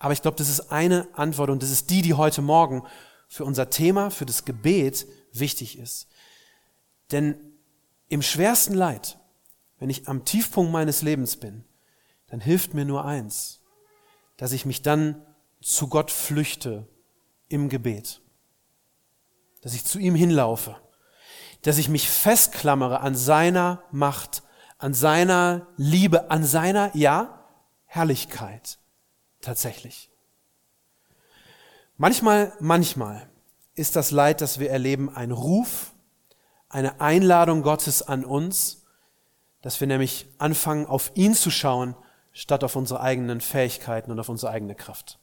Aber 0.00 0.14
ich 0.14 0.22
glaube, 0.22 0.38
das 0.38 0.48
ist 0.48 0.72
eine 0.72 1.06
Antwort 1.12 1.50
und 1.50 1.62
das 1.62 1.70
ist 1.70 1.90
die, 1.90 2.00
die 2.00 2.14
heute 2.14 2.40
Morgen 2.40 2.82
für 3.28 3.44
unser 3.44 3.68
Thema, 3.68 4.10
für 4.10 4.24
das 4.24 4.46
Gebet 4.46 5.06
wichtig 5.32 5.78
ist. 5.78 6.08
Denn 7.12 7.38
im 8.08 8.22
schwersten 8.22 8.74
Leid, 8.74 9.18
wenn 9.78 9.90
ich 9.90 10.08
am 10.08 10.24
Tiefpunkt 10.24 10.72
meines 10.72 11.02
Lebens 11.02 11.36
bin, 11.36 11.64
dann 12.28 12.40
hilft 12.40 12.72
mir 12.72 12.86
nur 12.86 13.04
eins, 13.04 13.60
dass 14.38 14.52
ich 14.52 14.64
mich 14.64 14.80
dann 14.80 15.22
zu 15.60 15.88
Gott 15.88 16.10
flüchte 16.10 16.88
im 17.50 17.68
Gebet, 17.68 18.22
dass 19.60 19.74
ich 19.74 19.84
zu 19.84 19.98
ihm 19.98 20.14
hinlaufe, 20.14 20.76
dass 21.60 21.76
ich 21.76 21.90
mich 21.90 22.08
festklammere 22.08 23.00
an 23.00 23.14
seiner 23.14 23.84
Macht, 23.90 24.44
an 24.78 24.94
seiner 24.94 25.66
Liebe, 25.76 26.30
an 26.30 26.42
seiner, 26.42 26.90
ja, 26.96 27.44
Herrlichkeit 27.84 28.79
tatsächlich. 29.40 30.10
Manchmal, 31.96 32.52
manchmal 32.60 33.28
ist 33.74 33.96
das 33.96 34.10
Leid, 34.10 34.40
das 34.40 34.58
wir 34.58 34.70
erleben, 34.70 35.14
ein 35.14 35.30
Ruf 35.30 35.92
eine 36.70 37.00
Einladung 37.00 37.62
Gottes 37.62 38.00
an 38.00 38.24
uns, 38.24 38.84
dass 39.60 39.80
wir 39.80 39.86
nämlich 39.86 40.26
anfangen, 40.38 40.86
auf 40.86 41.10
ihn 41.14 41.34
zu 41.34 41.50
schauen, 41.50 41.94
statt 42.32 42.64
auf 42.64 42.76
unsere 42.76 43.00
eigenen 43.00 43.40
Fähigkeiten 43.40 44.10
und 44.10 44.20
auf 44.20 44.28
unsere 44.28 44.52
eigene 44.52 44.74
Kraft. 44.74 45.18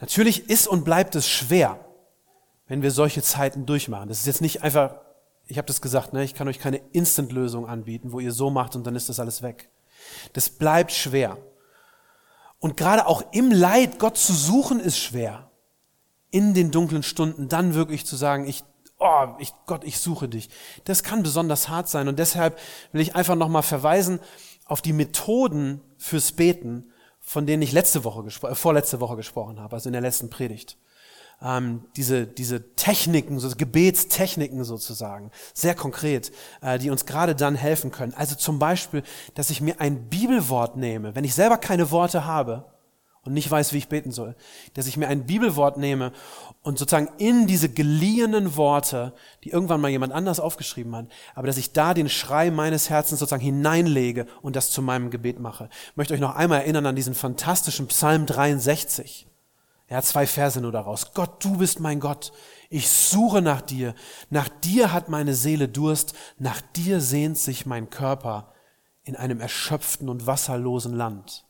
Natürlich 0.00 0.48
ist 0.48 0.66
und 0.66 0.84
bleibt 0.84 1.14
es 1.14 1.28
schwer, 1.28 1.84
wenn 2.66 2.82
wir 2.82 2.90
solche 2.90 3.22
Zeiten 3.22 3.66
durchmachen. 3.66 4.08
Das 4.08 4.20
ist 4.20 4.26
jetzt 4.26 4.40
nicht 4.40 4.62
einfach, 4.62 4.96
ich 5.46 5.58
habe 5.58 5.66
das 5.66 5.82
gesagt, 5.82 6.14
ne, 6.14 6.24
ich 6.24 6.34
kann 6.34 6.48
euch 6.48 6.58
keine 6.58 6.78
Instant-Lösung 6.92 7.66
anbieten, 7.68 8.12
wo 8.12 8.18
ihr 8.18 8.32
so 8.32 8.48
macht 8.48 8.74
und 8.76 8.86
dann 8.86 8.96
ist 8.96 9.10
das 9.10 9.20
alles 9.20 9.42
weg. 9.42 9.68
Das 10.32 10.48
bleibt 10.48 10.92
schwer. 10.92 11.36
Und 12.60 12.76
gerade 12.76 13.06
auch 13.06 13.24
im 13.32 13.50
Leid 13.50 13.98
Gott 13.98 14.16
zu 14.16 14.32
suchen 14.32 14.80
ist 14.80 14.98
schwer. 14.98 15.50
In 16.30 16.54
den 16.54 16.70
dunklen 16.70 17.02
Stunden 17.02 17.48
dann 17.48 17.74
wirklich 17.74 18.06
zu 18.06 18.14
sagen, 18.14 18.46
ich 18.46 18.62
oh, 19.00 19.28
ich, 19.38 19.52
Gott, 19.66 19.82
ich 19.82 19.98
suche 19.98 20.28
dich. 20.28 20.48
Das 20.84 21.02
kann 21.02 21.22
besonders 21.22 21.68
hart 21.68 21.88
sein 21.88 22.06
und 22.06 22.18
deshalb 22.18 22.58
will 22.92 23.00
ich 23.00 23.16
einfach 23.16 23.34
nochmal 23.34 23.62
verweisen 23.62 24.20
auf 24.66 24.82
die 24.82 24.92
Methoden 24.92 25.80
fürs 25.96 26.32
Beten, 26.32 26.92
von 27.18 27.46
denen 27.46 27.62
ich 27.62 27.72
letzte 27.72 28.04
Woche, 28.04 28.24
äh, 28.46 28.54
vorletzte 28.54 29.00
Woche 29.00 29.16
gesprochen 29.16 29.58
habe, 29.58 29.74
also 29.74 29.88
in 29.88 29.94
der 29.94 30.02
letzten 30.02 30.30
Predigt 30.30 30.76
ähm, 31.42 31.84
diese, 31.96 32.26
diese 32.26 32.74
Techniken, 32.76 33.38
so 33.38 33.50
Gebetstechniken 33.56 34.64
sozusagen, 34.64 35.30
sehr 35.54 35.74
konkret, 35.74 36.32
äh, 36.60 36.78
die 36.78 36.90
uns 36.90 37.06
gerade 37.06 37.34
dann 37.34 37.54
helfen 37.54 37.90
können. 37.90 38.14
Also 38.14 38.36
zum 38.36 38.58
Beispiel, 38.58 39.02
dass 39.34 39.50
ich 39.50 39.60
mir 39.60 39.80
ein 39.80 40.08
Bibelwort 40.08 40.76
nehme, 40.76 41.14
wenn 41.14 41.24
ich 41.24 41.34
selber 41.34 41.58
keine 41.58 41.90
Worte 41.90 42.24
habe 42.26 42.66
und 43.22 43.34
nicht 43.34 43.50
weiß, 43.50 43.72
wie 43.72 43.78
ich 43.78 43.88
beten 43.88 44.12
soll, 44.12 44.34
dass 44.74 44.86
ich 44.86 44.96
mir 44.96 45.08
ein 45.08 45.26
Bibelwort 45.26 45.76
nehme 45.76 46.12
und 46.62 46.78
sozusagen 46.78 47.08
in 47.18 47.46
diese 47.46 47.68
geliehenen 47.68 48.56
Worte, 48.56 49.12
die 49.44 49.50
irgendwann 49.50 49.80
mal 49.80 49.90
jemand 49.90 50.12
anders 50.12 50.40
aufgeschrieben 50.40 50.94
hat, 50.96 51.06
aber 51.34 51.46
dass 51.46 51.58
ich 51.58 51.72
da 51.72 51.94
den 51.94 52.08
Schrei 52.08 52.50
meines 52.50 52.90
Herzens 52.90 53.20
sozusagen 53.20 53.42
hineinlege 53.42 54.26
und 54.42 54.56
das 54.56 54.70
zu 54.70 54.82
meinem 54.82 55.10
Gebet 55.10 55.38
mache. 55.38 55.68
Ich 55.90 55.96
möchte 55.96 56.14
euch 56.14 56.20
noch 56.20 56.34
einmal 56.34 56.60
erinnern 56.60 56.86
an 56.86 56.96
diesen 56.96 57.14
fantastischen 57.14 57.88
Psalm 57.88 58.26
63. 58.26 59.29
Er 59.90 59.96
hat 59.96 60.04
zwei 60.04 60.24
Verse 60.28 60.60
nur 60.60 60.70
daraus. 60.70 61.14
Gott, 61.14 61.44
du 61.44 61.56
bist 61.56 61.80
mein 61.80 61.98
Gott. 61.98 62.32
Ich 62.68 62.88
suche 62.88 63.42
nach 63.42 63.60
dir. 63.60 63.96
Nach 64.30 64.48
dir 64.48 64.92
hat 64.92 65.08
meine 65.08 65.34
Seele 65.34 65.68
Durst. 65.68 66.14
Nach 66.38 66.60
dir 66.60 67.00
sehnt 67.00 67.36
sich 67.36 67.66
mein 67.66 67.90
Körper 67.90 68.54
in 69.02 69.16
einem 69.16 69.40
erschöpften 69.40 70.08
und 70.08 70.28
wasserlosen 70.28 70.94
Land. 70.94 71.44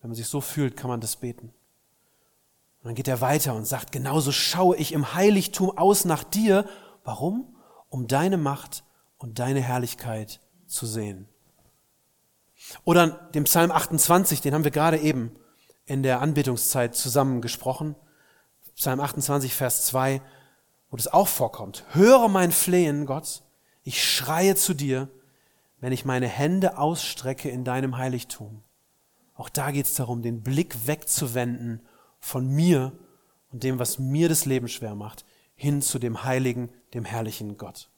Wenn 0.00 0.10
man 0.10 0.14
sich 0.14 0.28
so 0.28 0.40
fühlt, 0.40 0.76
kann 0.76 0.88
man 0.88 1.00
das 1.00 1.16
beten. 1.16 1.48
Und 1.48 2.84
dann 2.84 2.94
geht 2.94 3.08
er 3.08 3.20
weiter 3.20 3.56
und 3.56 3.64
sagt, 3.64 3.90
genauso 3.90 4.30
schaue 4.30 4.76
ich 4.76 4.92
im 4.92 5.14
Heiligtum 5.14 5.76
aus 5.76 6.04
nach 6.04 6.22
dir. 6.22 6.64
Warum? 7.02 7.56
Um 7.88 8.06
deine 8.06 8.36
Macht 8.36 8.84
und 9.18 9.40
deine 9.40 9.60
Herrlichkeit 9.60 10.38
zu 10.68 10.86
sehen. 10.86 11.26
Oder 12.84 13.08
den 13.34 13.44
Psalm 13.44 13.72
28, 13.72 14.40
den 14.40 14.54
haben 14.54 14.62
wir 14.62 14.70
gerade 14.70 14.98
eben 14.98 15.34
in 15.86 16.02
der 16.02 16.20
Anbetungszeit 16.20 16.94
zusammen 16.94 17.40
gesprochen. 17.40 17.94
Psalm 18.76 19.00
28, 19.00 19.54
Vers 19.54 19.84
2, 19.86 20.22
wo 20.90 20.96
das 20.96 21.08
auch 21.08 21.28
vorkommt. 21.28 21.84
Höre 21.90 22.28
mein 22.28 22.52
Flehen, 22.52 23.06
Gott, 23.06 23.42
ich 23.82 24.02
schreie 24.02 24.54
zu 24.54 24.74
dir, 24.74 25.08
wenn 25.80 25.92
ich 25.92 26.04
meine 26.04 26.28
Hände 26.28 26.78
ausstrecke 26.78 27.48
in 27.48 27.64
deinem 27.64 27.98
Heiligtum. 27.98 28.62
Auch 29.34 29.48
da 29.48 29.70
geht 29.70 29.86
es 29.86 29.94
darum, 29.94 30.22
den 30.22 30.42
Blick 30.42 30.86
wegzuwenden 30.86 31.82
von 32.20 32.46
mir 32.48 32.92
und 33.50 33.64
dem, 33.64 33.78
was 33.78 33.98
mir 33.98 34.28
das 34.28 34.44
Leben 34.44 34.68
schwer 34.68 34.94
macht, 34.94 35.24
hin 35.54 35.82
zu 35.82 35.98
dem 35.98 36.24
heiligen, 36.24 36.70
dem 36.94 37.04
herrlichen 37.04 37.56
Gott. 37.56 37.88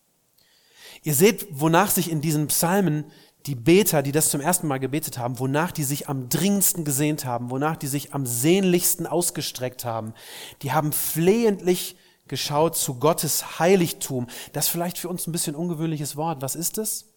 Ihr 1.03 1.15
seht, 1.15 1.47
wonach 1.51 1.91
sich 1.91 2.11
in 2.11 2.21
diesen 2.21 2.47
Psalmen 2.47 3.11
die 3.47 3.55
Beter, 3.55 4.03
die 4.03 4.13
das 4.13 4.31
zum 4.31 4.41
ersten 4.41 4.67
Mal 4.67 4.81
gebetet 4.81 5.19
haben, 5.19 5.39
wonach 5.39 5.71
die 5.71 5.85
sich 5.85 6.09
am 6.09 6.29
dringendsten 6.29 6.85
gesehnt 6.85 7.25
haben, 7.25 7.51
wonach 7.51 7.77
die 7.77 7.89
sich 7.89 8.15
am 8.15 8.25
sehnlichsten 8.25 9.07
ausgestreckt 9.07 9.85
haben, 9.85 10.15
die 10.63 10.73
haben 10.73 10.93
flehentlich 10.93 11.97
geschaut 12.27 12.77
zu 12.77 12.99
Gottes 12.99 13.59
Heiligtum. 13.59 14.29
Das 14.55 14.69
vielleicht 14.69 14.97
für 14.97 15.11
uns 15.11 15.27
ein 15.27 15.33
bisschen 15.33 15.55
ungewöhnliches 15.55 16.17
Wort. 16.17 16.41
Was 16.41 16.55
ist 16.55 16.79
es? 16.79 17.13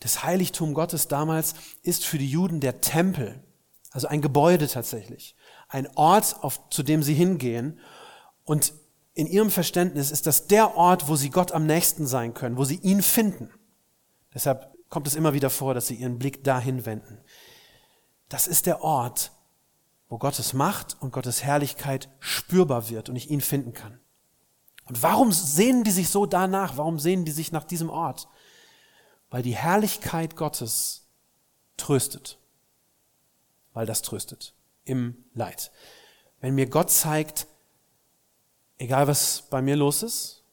Das 0.00 0.24
Heiligtum 0.24 0.74
Gottes 0.74 1.06
damals 1.06 1.54
ist 1.82 2.04
für 2.04 2.18
die 2.18 2.28
Juden 2.28 2.60
der 2.60 2.80
Tempel, 2.80 3.42
also 3.92 4.08
ein 4.08 4.20
Gebäude 4.20 4.68
tatsächlich, 4.68 5.36
ein 5.68 5.88
Ort, 5.96 6.36
auf, 6.42 6.68
zu 6.70 6.82
dem 6.82 7.02
sie 7.02 7.14
hingehen. 7.14 7.78
Und 8.44 8.72
in 9.14 9.26
ihrem 9.26 9.50
Verständnis 9.50 10.10
ist 10.10 10.26
das 10.26 10.46
der 10.46 10.76
Ort, 10.76 11.08
wo 11.08 11.16
sie 11.16 11.30
Gott 11.30 11.52
am 11.52 11.66
nächsten 11.66 12.06
sein 12.06 12.34
können, 12.34 12.56
wo 12.56 12.64
sie 12.64 12.76
ihn 12.76 13.02
finden. 13.02 13.50
Deshalb 14.34 14.72
kommt 14.88 15.06
es 15.06 15.14
immer 15.14 15.34
wieder 15.34 15.50
vor, 15.50 15.74
dass 15.74 15.86
sie 15.86 15.96
ihren 15.96 16.18
Blick 16.18 16.44
dahin 16.44 16.86
wenden. 16.86 17.18
Das 18.28 18.46
ist 18.46 18.66
der 18.66 18.82
Ort, 18.82 19.32
wo 20.08 20.18
Gottes 20.18 20.52
Macht 20.52 20.96
und 21.00 21.12
Gottes 21.12 21.42
Herrlichkeit 21.42 22.08
spürbar 22.18 22.88
wird 22.88 23.08
und 23.08 23.16
ich 23.16 23.30
ihn 23.30 23.40
finden 23.40 23.72
kann. 23.72 24.00
Und 24.86 25.02
warum 25.02 25.32
sehnen 25.32 25.84
die 25.84 25.90
sich 25.90 26.08
so 26.08 26.24
danach? 26.24 26.78
Warum 26.78 26.98
sehnen 26.98 27.26
die 27.26 27.32
sich 27.32 27.52
nach 27.52 27.64
diesem 27.64 27.90
Ort? 27.90 28.26
Weil 29.28 29.42
die 29.42 29.54
Herrlichkeit 29.54 30.34
Gottes 30.34 31.06
tröstet. 31.76 32.38
Weil 33.74 33.84
das 33.84 34.00
tröstet 34.00 34.54
im 34.84 35.24
Leid. 35.34 35.70
Wenn 36.40 36.54
mir 36.54 36.66
Gott 36.66 36.90
zeigt, 36.90 37.46
egal 38.78 39.06
was 39.06 39.42
bei 39.50 39.60
mir 39.60 39.76
los 39.76 40.02
ist, 40.02 40.44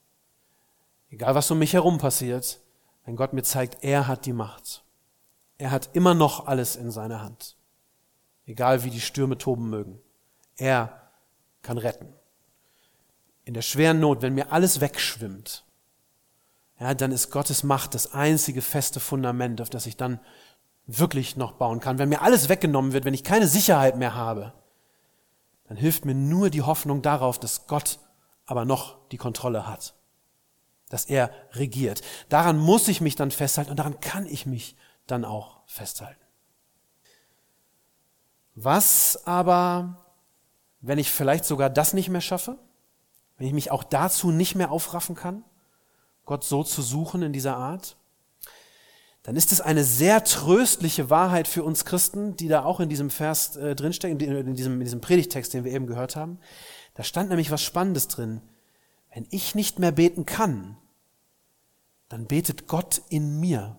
egal 1.10 1.36
was 1.36 1.50
um 1.50 1.60
mich 1.60 1.72
herum 1.72 1.98
passiert, 1.98 2.60
wenn 3.06 3.16
Gott 3.16 3.34
mir 3.34 3.44
zeigt, 3.44 3.84
er 3.84 4.08
hat 4.08 4.26
die 4.26 4.34
Macht. 4.34 4.84
Er 5.58 5.72
hat 5.72 5.92
immer 5.94 6.14
noch 6.14 6.48
alles 6.48 6.76
in 6.76 6.92
seiner 6.92 7.22
Hand. 7.22 7.56
Egal 8.46 8.84
wie 8.84 8.90
die 8.90 9.02
Stürme 9.02 9.38
toben 9.38 9.70
mögen. 9.70 10.00
Er 10.58 11.12
kann 11.62 11.78
retten. 11.78 12.14
In 13.44 13.54
der 13.54 13.62
schweren 13.62 14.00
Not, 14.00 14.22
wenn 14.22 14.34
mir 14.34 14.52
alles 14.52 14.82
wegschwimmt, 14.82 15.66
ja, 16.80 16.94
dann 16.94 17.12
ist 17.12 17.30
Gottes 17.30 17.64
Macht 17.64 17.94
das 17.94 18.14
einzige 18.14 18.62
feste 18.62 19.00
Fundament, 19.00 19.62
auf 19.62 19.70
das 19.70 19.86
ich 19.86 19.96
dann 19.96 20.20
wirklich 20.88 21.38
noch 21.38 21.54
bauen 21.54 21.80
kann. 21.80 22.00
Wenn 22.00 22.10
mir 22.10 22.22
alles 22.22 22.50
weggenommen 22.50 22.92
wird, 22.92 23.06
wenn 23.06 23.14
ich 23.14 23.24
keine 23.24 23.48
Sicherheit 23.48 23.98
mehr 23.98 24.16
habe, 24.16 24.54
dann 25.68 25.78
hilft 25.78 26.06
mir 26.06 26.16
nur 26.16 26.50
die 26.50 26.64
Hoffnung 26.64 27.02
darauf, 27.02 27.40
dass 27.40 27.68
Gott 27.68 28.00
aber 28.46 28.66
noch 28.66 29.08
die 29.10 29.18
Kontrolle 29.18 29.68
hat 29.68 29.96
dass 30.96 31.06
er 31.06 31.30
regiert. 31.52 32.02
Daran 32.30 32.58
muss 32.58 32.88
ich 32.88 33.02
mich 33.02 33.18
dann 33.18 33.30
festhalten 33.30 33.70
und 33.70 33.78
daran 33.78 34.00
kann 34.00 34.26
ich 34.26 34.46
mich 34.46 34.78
dann 35.08 35.26
auch 35.26 35.60
festhalten. 35.66 36.24
Was 38.56 39.28
aber, 39.28 40.06
wenn 40.80 40.98
ich 40.98 41.12
vielleicht 41.12 41.44
sogar 41.44 41.70
das 41.70 41.94
nicht 41.94 42.08
mehr 42.08 42.22
schaffe? 42.22 42.58
Wenn 43.38 43.46
ich 43.46 43.52
mich 43.52 43.72
auch 43.72 43.84
dazu 43.84 44.32
nicht 44.32 44.56
mehr 44.56 44.72
aufraffen 44.72 45.16
kann, 45.16 45.44
Gott 46.24 46.46
so 46.46 46.64
zu 46.64 46.82
suchen 46.82 47.22
in 47.24 47.34
dieser 47.34 47.58
Art? 47.58 47.98
Dann 49.24 49.36
ist 49.36 49.52
es 49.52 49.60
eine 49.60 49.84
sehr 49.84 50.24
tröstliche 50.24 51.10
Wahrheit 51.10 51.50
für 51.50 51.66
uns 51.66 51.84
Christen, 51.84 52.38
die 52.38 52.48
da 52.48 52.64
auch 52.64 52.80
in 52.80 52.88
diesem 52.88 53.10
Vers 53.10 53.58
äh, 53.58 53.76
drinsteckt, 53.76 54.22
in 54.22 54.56
diesem, 54.56 54.76
in 54.76 54.86
diesem 54.86 55.02
Predigtext, 55.02 55.54
den 55.54 55.66
wir 55.66 55.74
eben 55.74 55.88
gehört 55.88 56.16
haben. 56.16 56.40
Da 56.94 57.04
stand 57.04 57.28
nämlich 57.28 57.52
was 57.52 57.62
Spannendes 57.62 58.08
drin. 58.08 58.42
Wenn 59.14 59.28
ich 59.30 59.56
nicht 59.56 59.78
mehr 59.78 59.92
beten 59.92 60.26
kann, 60.26 60.78
dann 62.10 62.28
betet 62.28 62.68
Gott 62.68 63.02
in 63.10 63.40
mir. 63.40 63.78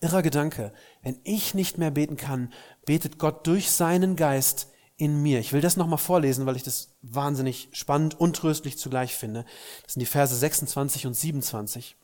Irrer 0.00 0.22
Gedanke. 0.22 0.72
Wenn 1.02 1.18
ich 1.24 1.54
nicht 1.54 1.78
mehr 1.78 1.90
beten 1.90 2.16
kann, 2.16 2.52
betet 2.84 3.18
Gott 3.18 3.46
durch 3.46 3.70
seinen 3.70 4.16
Geist 4.16 4.68
in 4.96 5.22
mir. 5.22 5.40
Ich 5.40 5.52
will 5.52 5.60
das 5.60 5.76
nochmal 5.76 5.98
vorlesen, 5.98 6.46
weil 6.46 6.56
ich 6.56 6.62
das 6.62 6.94
wahnsinnig 7.02 7.68
spannend 7.72 8.18
und 8.20 8.36
tröstlich 8.36 8.78
zugleich 8.78 9.14
finde. 9.14 9.44
Das 9.82 9.94
sind 9.94 10.00
die 10.00 10.06
Verse 10.06 10.34
26 10.34 11.06
und 11.06 11.14
27. 11.14 11.96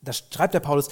Da 0.00 0.12
schreibt 0.12 0.54
der 0.54 0.60
Paulus, 0.60 0.88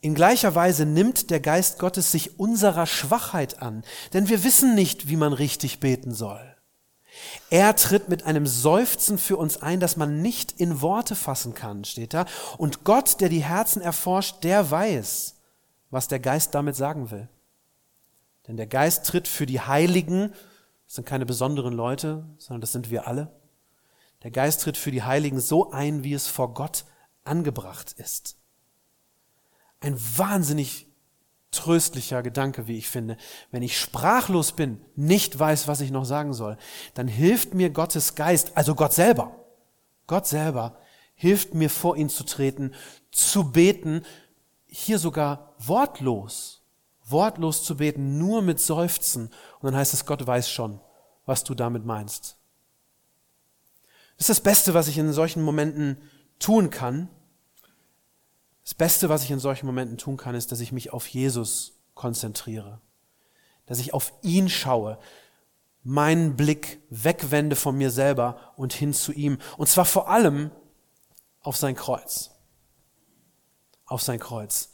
in 0.00 0.14
gleicher 0.14 0.54
Weise 0.54 0.84
nimmt 0.84 1.30
der 1.30 1.40
Geist 1.40 1.78
Gottes 1.78 2.12
sich 2.12 2.38
unserer 2.38 2.86
Schwachheit 2.86 3.62
an, 3.62 3.84
denn 4.12 4.28
wir 4.28 4.44
wissen 4.44 4.74
nicht, 4.74 5.08
wie 5.08 5.16
man 5.16 5.32
richtig 5.32 5.80
beten 5.80 6.12
soll. 6.12 6.53
Er 7.50 7.76
tritt 7.76 8.08
mit 8.08 8.24
einem 8.24 8.46
Seufzen 8.46 9.18
für 9.18 9.36
uns 9.36 9.62
ein, 9.62 9.80
das 9.80 9.96
man 9.96 10.22
nicht 10.22 10.60
in 10.60 10.80
Worte 10.80 11.14
fassen 11.14 11.54
kann, 11.54 11.84
steht 11.84 12.14
da. 12.14 12.26
Und 12.58 12.84
Gott, 12.84 13.20
der 13.20 13.28
die 13.28 13.44
Herzen 13.44 13.82
erforscht, 13.82 14.42
der 14.42 14.70
weiß, 14.70 15.36
was 15.90 16.08
der 16.08 16.20
Geist 16.20 16.54
damit 16.54 16.76
sagen 16.76 17.10
will. 17.10 17.28
Denn 18.46 18.56
der 18.56 18.66
Geist 18.66 19.06
tritt 19.06 19.28
für 19.28 19.46
die 19.46 19.60
Heiligen, 19.60 20.32
das 20.86 20.96
sind 20.96 21.06
keine 21.06 21.26
besonderen 21.26 21.72
Leute, 21.72 22.24
sondern 22.38 22.60
das 22.60 22.72
sind 22.72 22.90
wir 22.90 23.06
alle. 23.06 23.32
Der 24.22 24.30
Geist 24.30 24.62
tritt 24.62 24.76
für 24.76 24.90
die 24.90 25.02
Heiligen 25.02 25.40
so 25.40 25.70
ein, 25.70 26.02
wie 26.02 26.14
es 26.14 26.26
vor 26.26 26.54
Gott 26.54 26.84
angebracht 27.24 27.92
ist. 27.92 28.36
Ein 29.80 29.98
wahnsinnig 30.16 30.86
tröstlicher 31.54 32.22
Gedanke, 32.22 32.66
wie 32.66 32.78
ich 32.78 32.88
finde. 32.88 33.16
Wenn 33.50 33.62
ich 33.62 33.78
sprachlos 33.78 34.52
bin, 34.52 34.80
nicht 34.96 35.38
weiß, 35.38 35.68
was 35.68 35.80
ich 35.80 35.90
noch 35.90 36.04
sagen 36.04 36.32
soll, 36.32 36.56
dann 36.94 37.08
hilft 37.08 37.54
mir 37.54 37.70
Gottes 37.70 38.14
Geist, 38.14 38.52
also 38.54 38.74
Gott 38.74 38.92
selber, 38.92 39.34
Gott 40.06 40.26
selber 40.26 40.78
hilft 41.14 41.54
mir 41.54 41.70
vor 41.70 41.96
ihn 41.96 42.08
zu 42.08 42.24
treten, 42.24 42.74
zu 43.10 43.52
beten, 43.52 44.04
hier 44.66 44.98
sogar 44.98 45.54
wortlos, 45.58 46.62
wortlos 47.04 47.62
zu 47.62 47.76
beten, 47.76 48.18
nur 48.18 48.42
mit 48.42 48.60
Seufzen. 48.60 49.26
Und 49.60 49.64
dann 49.64 49.76
heißt 49.76 49.94
es, 49.94 50.06
Gott 50.06 50.26
weiß 50.26 50.50
schon, 50.50 50.80
was 51.26 51.44
du 51.44 51.54
damit 51.54 51.84
meinst. 51.84 52.36
Das 54.16 54.28
ist 54.28 54.30
das 54.30 54.40
Beste, 54.40 54.74
was 54.74 54.88
ich 54.88 54.98
in 54.98 55.12
solchen 55.12 55.42
Momenten 55.42 55.98
tun 56.38 56.70
kann. 56.70 57.08
Das 58.64 58.74
Beste, 58.74 59.08
was 59.08 59.22
ich 59.22 59.30
in 59.30 59.38
solchen 59.38 59.66
Momenten 59.66 59.98
tun 59.98 60.16
kann, 60.16 60.34
ist, 60.34 60.50
dass 60.50 60.60
ich 60.60 60.72
mich 60.72 60.92
auf 60.92 61.06
Jesus 61.06 61.74
konzentriere, 61.94 62.80
dass 63.66 63.78
ich 63.78 63.94
auf 63.94 64.12
ihn 64.22 64.48
schaue. 64.48 64.98
meinen 65.86 66.34
Blick 66.34 66.80
wegwende 66.88 67.56
von 67.56 67.76
mir 67.76 67.90
selber 67.90 68.54
und 68.56 68.72
hin 68.72 68.94
zu 68.94 69.12
ihm. 69.12 69.38
Und 69.58 69.68
zwar 69.68 69.84
vor 69.84 70.08
allem 70.08 70.50
auf 71.40 71.58
sein 71.58 71.76
Kreuz. 71.76 72.30
Auf 73.84 74.02
sein 74.02 74.18
Kreuz. 74.18 74.70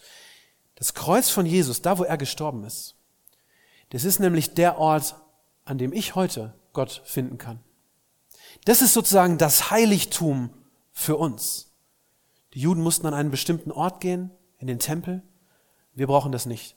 Das 0.76 0.94
Kreuz 0.94 1.28
von 1.28 1.47
Jesus, 1.47 1.82
da 1.82 1.99
wo 1.99 2.04
er 2.04 2.16
gestorben 2.16 2.62
ist, 2.62 2.94
das 3.90 4.04
ist 4.04 4.20
nämlich 4.20 4.54
der 4.54 4.78
Ort, 4.78 5.16
an 5.64 5.78
dem 5.78 5.92
ich 5.92 6.14
heute 6.14 6.54
Gott 6.73 7.02
finden 7.04 7.38
kann. 7.38 7.59
Das 8.64 8.80
ist 8.80 8.94
sozusagen 8.94 9.37
das 9.37 9.73
Heiligtum 9.73 10.54
für 10.92 11.16
uns. 11.16 11.69
Die 12.54 12.61
Juden 12.61 12.83
mussten 12.83 13.07
an 13.07 13.14
einen 13.14 13.30
bestimmten 13.30 13.71
Ort 13.71 14.00
gehen, 14.00 14.30
in 14.59 14.66
den 14.66 14.78
Tempel. 14.78 15.23
Wir 15.95 16.07
brauchen 16.07 16.33
das 16.33 16.47
nicht. 16.47 16.76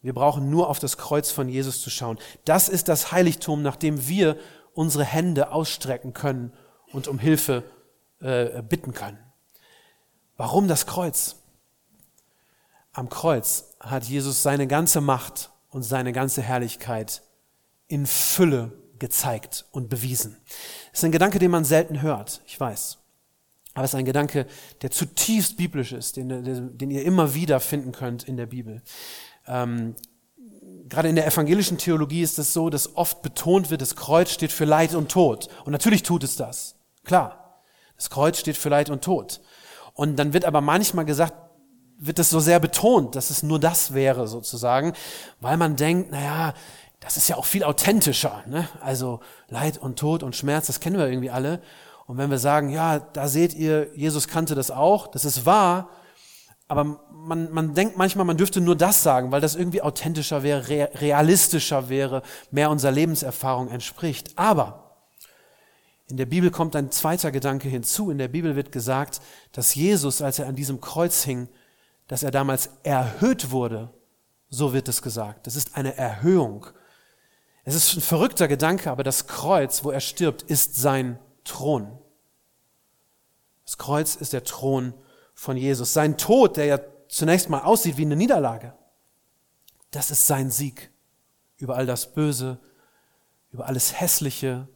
Wir 0.00 0.12
brauchen 0.12 0.50
nur 0.50 0.68
auf 0.68 0.78
das 0.78 0.96
Kreuz 0.96 1.30
von 1.30 1.48
Jesus 1.48 1.80
zu 1.80 1.90
schauen. 1.90 2.18
Das 2.44 2.68
ist 2.68 2.88
das 2.88 3.12
Heiligtum, 3.12 3.62
nach 3.62 3.76
dem 3.76 4.08
wir 4.08 4.36
unsere 4.74 5.04
Hände 5.04 5.52
ausstrecken 5.52 6.12
können 6.12 6.52
und 6.92 7.08
um 7.08 7.18
Hilfe 7.18 7.64
äh, 8.20 8.62
bitten 8.62 8.92
können. 8.92 9.18
Warum 10.36 10.66
das 10.66 10.86
Kreuz? 10.86 11.36
Am 12.92 13.08
Kreuz 13.08 13.74
hat 13.80 14.04
Jesus 14.04 14.42
seine 14.42 14.66
ganze 14.66 15.00
Macht 15.00 15.50
und 15.70 15.82
seine 15.82 16.12
ganze 16.12 16.42
Herrlichkeit 16.42 17.22
in 17.86 18.06
Fülle 18.06 18.72
gezeigt 18.98 19.66
und 19.70 19.88
bewiesen. 19.88 20.36
Das 20.90 21.00
ist 21.00 21.04
ein 21.04 21.12
Gedanke, 21.12 21.38
den 21.38 21.50
man 21.50 21.64
selten 21.64 22.02
hört, 22.02 22.42
ich 22.46 22.58
weiß. 22.58 22.98
Aber 23.74 23.84
es 23.84 23.92
ist 23.92 23.98
ein 23.98 24.04
Gedanke, 24.04 24.46
der 24.82 24.90
zutiefst 24.90 25.56
biblisch 25.56 25.92
ist, 25.92 26.16
den, 26.16 26.76
den 26.76 26.90
ihr 26.90 27.04
immer 27.04 27.34
wieder 27.34 27.60
finden 27.60 27.92
könnt 27.92 28.24
in 28.24 28.36
der 28.36 28.46
Bibel. 28.46 28.82
Ähm, 29.46 29.94
gerade 30.88 31.08
in 31.08 31.16
der 31.16 31.26
evangelischen 31.26 31.78
Theologie 31.78 32.22
ist 32.22 32.38
es 32.38 32.52
so, 32.52 32.68
dass 32.70 32.96
oft 32.96 33.22
betont 33.22 33.70
wird, 33.70 33.80
das 33.80 33.96
Kreuz 33.96 34.30
steht 34.30 34.52
für 34.52 34.64
Leid 34.64 34.94
und 34.94 35.10
Tod. 35.10 35.48
Und 35.64 35.72
natürlich 35.72 36.02
tut 36.02 36.22
es 36.24 36.36
das. 36.36 36.76
Klar. 37.04 37.62
Das 37.96 38.10
Kreuz 38.10 38.38
steht 38.38 38.56
für 38.56 38.68
Leid 38.68 38.90
und 38.90 39.02
Tod. 39.02 39.40
Und 39.94 40.16
dann 40.16 40.32
wird 40.32 40.44
aber 40.44 40.60
manchmal 40.60 41.04
gesagt, 41.04 41.34
wird 41.98 42.18
es 42.18 42.30
so 42.30 42.40
sehr 42.40 42.58
betont, 42.58 43.14
dass 43.14 43.30
es 43.30 43.42
nur 43.42 43.60
das 43.60 43.94
wäre 43.94 44.26
sozusagen, 44.26 44.92
weil 45.40 45.56
man 45.56 45.76
denkt, 45.76 46.10
naja, 46.10 46.52
das 46.98 47.16
ist 47.16 47.28
ja 47.28 47.36
auch 47.36 47.44
viel 47.44 47.64
authentischer. 47.64 48.42
Ne? 48.46 48.68
Also 48.80 49.20
Leid 49.48 49.78
und 49.78 49.98
Tod 49.98 50.22
und 50.22 50.34
Schmerz, 50.34 50.66
das 50.66 50.80
kennen 50.80 50.98
wir 50.98 51.08
irgendwie 51.08 51.30
alle. 51.30 51.60
Und 52.12 52.18
wenn 52.18 52.30
wir 52.30 52.38
sagen, 52.38 52.68
ja, 52.68 52.98
da 52.98 53.26
seht 53.26 53.54
ihr, 53.54 53.88
Jesus 53.96 54.28
kannte 54.28 54.54
das 54.54 54.70
auch, 54.70 55.06
das 55.06 55.24
ist 55.24 55.46
wahr, 55.46 55.88
aber 56.68 57.00
man, 57.10 57.50
man 57.50 57.72
denkt 57.72 57.96
manchmal, 57.96 58.26
man 58.26 58.36
dürfte 58.36 58.60
nur 58.60 58.76
das 58.76 59.02
sagen, 59.02 59.32
weil 59.32 59.40
das 59.40 59.54
irgendwie 59.54 59.80
authentischer 59.80 60.42
wäre, 60.42 60.90
realistischer 61.00 61.88
wäre, 61.88 62.20
mehr 62.50 62.68
unserer 62.68 62.92
Lebenserfahrung 62.92 63.70
entspricht. 63.70 64.32
Aber 64.36 64.98
in 66.10 66.18
der 66.18 66.26
Bibel 66.26 66.50
kommt 66.50 66.76
ein 66.76 66.90
zweiter 66.90 67.32
Gedanke 67.32 67.70
hinzu. 67.70 68.10
In 68.10 68.18
der 68.18 68.28
Bibel 68.28 68.56
wird 68.56 68.72
gesagt, 68.72 69.22
dass 69.52 69.74
Jesus, 69.74 70.20
als 70.20 70.38
er 70.38 70.48
an 70.48 70.54
diesem 70.54 70.82
Kreuz 70.82 71.22
hing, 71.22 71.48
dass 72.08 72.22
er 72.22 72.30
damals 72.30 72.68
erhöht 72.82 73.52
wurde. 73.52 73.88
So 74.50 74.74
wird 74.74 74.86
es 74.86 75.00
gesagt. 75.00 75.46
Das 75.46 75.56
ist 75.56 75.78
eine 75.78 75.96
Erhöhung. 75.96 76.66
Es 77.64 77.74
ist 77.74 77.96
ein 77.96 78.02
verrückter 78.02 78.48
Gedanke, 78.48 78.90
aber 78.90 79.02
das 79.02 79.26
Kreuz, 79.26 79.82
wo 79.82 79.90
er 79.90 80.00
stirbt, 80.00 80.42
ist 80.42 80.76
sein 80.76 81.18
Thron. 81.44 81.98
Das 83.64 83.78
Kreuz 83.78 84.16
ist 84.16 84.32
der 84.32 84.44
Thron 84.44 84.94
von 85.34 85.56
Jesus. 85.56 85.92
Sein 85.92 86.18
Tod, 86.18 86.56
der 86.56 86.66
ja 86.66 86.80
zunächst 87.08 87.48
mal 87.48 87.62
aussieht 87.62 87.96
wie 87.96 88.04
eine 88.04 88.16
Niederlage, 88.16 88.74
das 89.90 90.10
ist 90.10 90.26
sein 90.26 90.50
Sieg 90.50 90.90
über 91.58 91.76
all 91.76 91.86
das 91.86 92.12
Böse, 92.12 92.58
über 93.52 93.66
alles 93.66 94.00
Hässliche, 94.00 94.68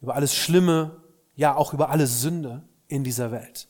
über 0.00 0.14
alles 0.14 0.34
Schlimme, 0.34 1.02
ja 1.34 1.54
auch 1.54 1.72
über 1.72 1.90
alle 1.90 2.06
Sünde 2.06 2.62
in 2.88 3.04
dieser 3.04 3.30
Welt. 3.30 3.68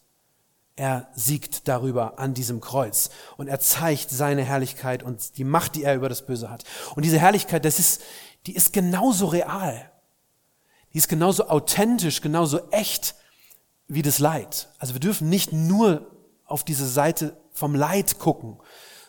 Er 0.76 1.08
siegt 1.14 1.68
darüber 1.68 2.18
an 2.18 2.32
diesem 2.32 2.60
Kreuz 2.60 3.10
und 3.36 3.48
er 3.48 3.60
zeigt 3.60 4.10
seine 4.10 4.42
Herrlichkeit 4.44 5.02
und 5.02 5.36
die 5.36 5.44
Macht, 5.44 5.74
die 5.74 5.84
er 5.84 5.94
über 5.94 6.08
das 6.08 6.24
Böse 6.24 6.48
hat. 6.48 6.64
Und 6.94 7.04
diese 7.04 7.18
Herrlichkeit, 7.18 7.64
das 7.64 7.78
ist, 7.78 8.02
die 8.46 8.54
ist 8.54 8.72
genauso 8.72 9.26
real. 9.26 9.90
Die 10.94 10.98
ist 10.98 11.08
genauso 11.08 11.48
authentisch, 11.48 12.20
genauso 12.22 12.70
echt 12.70 13.14
wie 13.90 14.02
das 14.02 14.20
Leid. 14.20 14.68
Also 14.78 14.94
wir 14.94 15.00
dürfen 15.00 15.28
nicht 15.28 15.52
nur 15.52 16.06
auf 16.44 16.64
diese 16.64 16.86
Seite 16.86 17.36
vom 17.52 17.74
Leid 17.74 18.18
gucken, 18.18 18.58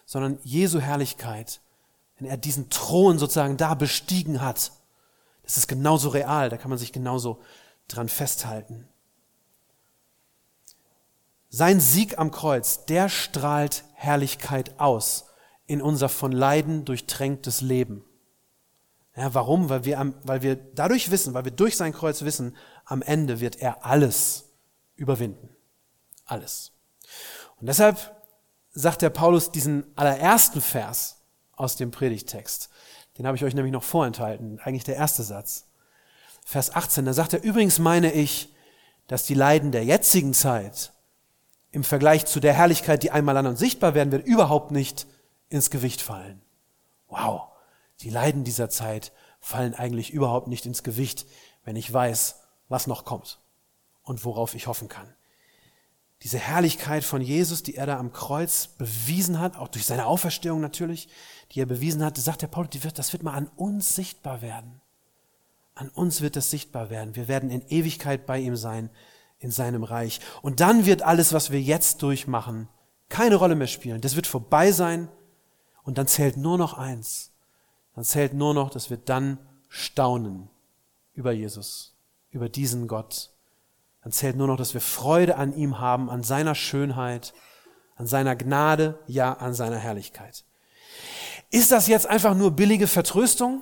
sondern 0.06 0.39
Jesu 0.44 0.80
Herrlichkeit, 0.80 1.62
wenn 2.17 2.28
er 2.28 2.36
diesen 2.36 2.70
Thron 2.70 3.20
sozusagen 3.20 3.58
da 3.58 3.76
bestiegen 3.76 4.41
hat, 4.41 4.72
das 5.44 5.58
ist 5.58 5.67
genauso 5.67 6.10
real, 6.10 6.50
da 6.50 6.58
kann 6.58 6.70
man 6.70 6.80
sich 6.80 6.91
genauso 6.91 7.41
dran 7.88 8.10
festhalten. 8.10 8.88
Sein 11.50 11.80
Sieg 11.80 12.17
am 12.17 12.32
Kreuz, 12.32 12.86
der 12.86 13.10
strahlt 13.10 13.84
Herrlichkeit 13.94 14.80
aus 14.80 15.26
in 15.67 15.82
unser 15.82 16.10
von 16.10 16.32
Leiden 16.32 16.86
durchtränktes 16.86 17.62
Leben. 17.62 18.04
Ja, 19.15 19.34
warum? 19.34 19.70
Weil 19.70 19.86
wir, 19.86 20.00
am, 20.00 20.15
weil 20.24 20.41
wir 20.41 20.56
dadurch 20.56 21.12
wissen, 21.12 21.34
weil 21.34 21.46
wir 21.46 21.52
durch 21.52 21.78
sein 21.78 21.94
Kreuz 21.94 22.24
wissen, 22.24 22.56
am 22.86 23.02
Ende 23.02 23.39
wird 23.41 23.58
er 23.58 23.86
alles 23.86 24.51
überwinden. 25.02 25.50
Alles. 26.26 26.72
Und 27.60 27.68
deshalb 27.68 28.16
sagt 28.72 29.02
der 29.02 29.10
Paulus 29.10 29.52
diesen 29.52 29.86
allerersten 29.98 30.62
Vers 30.62 31.24
aus 31.56 31.76
dem 31.76 31.92
Predigtext. 31.92 32.70
Den 33.18 33.28
habe 33.28 33.36
ich 33.36 33.44
euch 33.44 33.56
nämlich 33.56 33.74
noch 33.74 33.84
vorenthalten, 33.84 34.60
eigentlich 34.60 34.84
der 34.84 34.96
erste 34.96 35.24
Satz. 35.24 35.66
Vers 36.46 36.74
18, 36.74 37.06
da 37.06 37.14
sagt 37.14 37.34
er, 37.34 37.44
übrigens 37.44 37.80
meine 37.80 38.14
ich, 38.14 38.54
dass 39.08 39.26
die 39.26 39.34
Leiden 39.34 39.72
der 39.72 39.84
jetzigen 39.84 40.34
Zeit 40.34 40.94
im 41.72 41.84
Vergleich 41.84 42.26
zu 42.26 42.40
der 42.40 42.54
Herrlichkeit, 42.54 43.04
die 43.04 43.12
einmal 43.12 43.38
an 43.38 43.48
uns 43.48 43.60
sichtbar 43.60 43.96
werden 43.96 44.12
wird, 44.12 44.26
überhaupt 44.26 44.72
nicht 44.72 45.08
ins 45.50 45.70
Gewicht 45.70 46.02
fallen. 46.02 46.42
Wow, 47.08 47.50
die 48.02 48.10
Leiden 48.10 48.44
dieser 48.44 48.70
Zeit 48.70 49.12
fallen 49.40 49.74
eigentlich 49.74 50.12
überhaupt 50.12 50.48
nicht 50.48 50.66
ins 50.66 50.84
Gewicht, 50.84 51.26
wenn 51.66 51.76
ich 51.76 51.92
weiß, 51.92 52.42
was 52.70 52.88
noch 52.88 53.04
kommt 53.04 53.40
und 54.12 54.26
worauf 54.26 54.56
ich 54.56 54.67
hoffen 54.67 54.89
kann. 54.89 55.08
Diese 56.24 56.38
Herrlichkeit 56.38 57.06
von 57.06 57.21
Jesus, 57.21 57.63
die 57.63 57.76
er 57.76 57.86
da 57.86 57.97
am 57.97 58.12
Kreuz 58.12 58.67
bewiesen 58.67 59.39
hat, 59.39 59.56
auch 59.56 59.69
durch 59.69 59.86
seine 59.86 60.06
Auferstehung 60.06 60.60
natürlich, 60.60 61.08
die 61.52 61.62
er 61.62 61.65
bewiesen 61.65 62.04
hat, 62.04 62.17
sagt 62.17 62.41
der 62.41 62.47
Paulus, 62.47 62.69
das 62.93 63.13
wird 63.13 63.24
mal 63.24 63.34
an 63.34 63.47
uns 63.56 63.95
sichtbar 63.95 64.41
werden. 64.41 64.82
An 65.76 65.88
uns 65.88 66.19
wird 66.19 66.36
das 66.36 66.52
sichtbar 66.52 66.89
werden. 66.89 67.15
Wir 67.15 67.30
werden 67.30 67.50
in 67.50 67.65
Ewigkeit 67.69 68.26
bei 68.26 68.38
ihm 68.38 68.58
sein, 68.58 68.89
in 69.39 69.50
seinem 69.50 69.84
Reich. 69.84 70.19
Und 70.41 70.60
dann 70.60 70.86
wird 70.86 71.02
alles, 71.02 71.32
was 71.32 71.50
wir 71.50 71.62
jetzt 71.62 72.04
durchmachen, 72.04 72.67
keine 73.08 73.38
Rolle 73.38 73.56
mehr 73.56 73.67
spielen. 73.67 74.02
Das 74.02 74.17
wird 74.17 74.28
vorbei 74.28 74.74
sein 74.74 75.08
und 75.84 75.97
dann 75.97 76.08
zählt 76.08 76.36
nur 76.36 76.58
noch 76.58 76.74
eins. 76.78 77.32
Dann 77.95 78.04
zählt 78.04 78.34
nur 78.34 78.54
noch, 78.54 78.69
dass 78.71 78.89
wir 78.89 78.97
dann 78.97 79.39
staunen 79.69 80.50
über 81.13 81.32
Jesus, 81.32 81.95
über 82.30 82.50
diesen 82.50 82.89
Gott, 82.89 83.31
dann 84.04 84.12
zählt 84.12 84.36
nur 84.36 84.48
noch, 84.48 84.58
dass 84.58 84.74
wir 84.74 84.82
Freude 84.82 85.38
an 85.38 85.54
ihm 85.54 85.80
haben, 85.80 86.10
an 86.10 86.24
seiner 86.24 86.56
Schönheit, 86.56 87.34
an 87.96 88.08
seiner 88.08 88.36
Gnade, 88.36 89.00
ja, 89.08 89.34
an 89.34 89.54
seiner 89.54 89.78
Herrlichkeit. 89.78 90.44
Ist 91.52 91.72
das 91.72 91.88
jetzt 91.88 92.08
einfach 92.08 92.34
nur 92.34 92.52
billige 92.52 92.88
Vertröstung? 92.88 93.62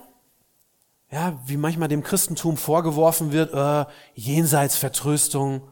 Ja, 1.12 1.40
wie 1.46 1.58
manchmal 1.58 1.88
dem 1.90 2.04
Christentum 2.04 2.56
vorgeworfen 2.56 3.32
wird, 3.32 3.54
äh, 3.54 3.90
jenseits 4.14 4.76
Vertröstung. 4.76 5.68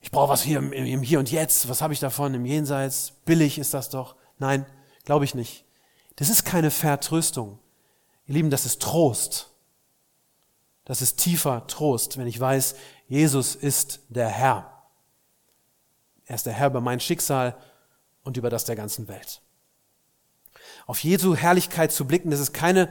Ich 0.00 0.10
brauche 0.10 0.30
was 0.30 0.42
hier 0.42 0.58
im, 0.58 0.72
im 0.72 1.02
Hier 1.02 1.20
und 1.20 1.30
Jetzt. 1.30 1.68
Was 1.68 1.80
habe 1.80 1.92
ich 1.92 2.00
davon 2.00 2.34
im 2.34 2.44
Jenseits? 2.44 3.12
Billig 3.24 3.58
ist 3.58 3.74
das 3.74 3.90
doch. 3.90 4.16
Nein, 4.38 4.66
glaube 5.04 5.24
ich 5.24 5.36
nicht. 5.36 5.64
Das 6.16 6.28
ist 6.28 6.44
keine 6.44 6.72
Vertröstung. 6.72 7.60
Ihr 8.26 8.34
Lieben, 8.34 8.50
das 8.50 8.66
ist 8.66 8.82
Trost. 8.82 9.50
Das 10.84 11.00
ist 11.00 11.16
tiefer 11.16 11.66
Trost, 11.68 12.18
wenn 12.18 12.26
ich 12.26 12.38
weiß, 12.38 12.74
Jesus 13.12 13.54
ist 13.54 14.00
der 14.08 14.30
Herr. 14.30 14.72
Er 16.24 16.34
ist 16.34 16.46
der 16.46 16.54
Herr 16.54 16.68
über 16.68 16.80
mein 16.80 16.98
Schicksal 16.98 17.58
und 18.22 18.38
über 18.38 18.48
das 18.48 18.64
der 18.64 18.74
ganzen 18.74 19.06
Welt. 19.06 19.42
Auf 20.86 21.04
Jesu 21.04 21.36
Herrlichkeit 21.36 21.92
zu 21.92 22.06
blicken, 22.06 22.30
das 22.30 22.40
ist 22.40 22.54
keine 22.54 22.90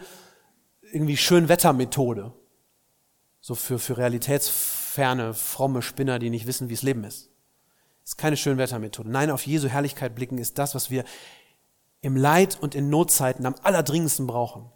irgendwie 0.84 1.18
Schönwettermethode. 1.18 2.34
So 3.40 3.56
für, 3.56 3.80
für 3.80 3.98
realitätsferne, 3.98 5.34
fromme 5.34 5.82
Spinner, 5.82 6.20
die 6.20 6.30
nicht 6.30 6.46
wissen, 6.46 6.70
wie 6.70 6.76
es 6.76 6.84
Leben 6.84 7.04
ist. 7.04 7.32
Das 8.04 8.12
ist 8.12 8.18
keine 8.18 8.38
Schönwettermethode. 8.38 9.10
Nein, 9.10 9.32
auf 9.32 9.48
Jesu 9.48 9.70
Herrlichkeit 9.70 10.14
blicken 10.14 10.38
ist 10.38 10.60
das, 10.60 10.76
was 10.76 10.92
wir 10.92 11.04
im 12.02 12.16
Leid 12.16 12.60
und 12.62 12.76
in 12.76 12.92
Notzeiten 12.92 13.48
am 13.48 13.56
allerdringendsten 13.64 14.28
brauchen. 14.28 14.72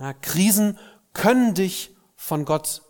Ja, 0.00 0.12
Krisen 0.14 0.80
können 1.12 1.54
dich 1.54 1.94
von 2.16 2.44
Gott 2.44 2.82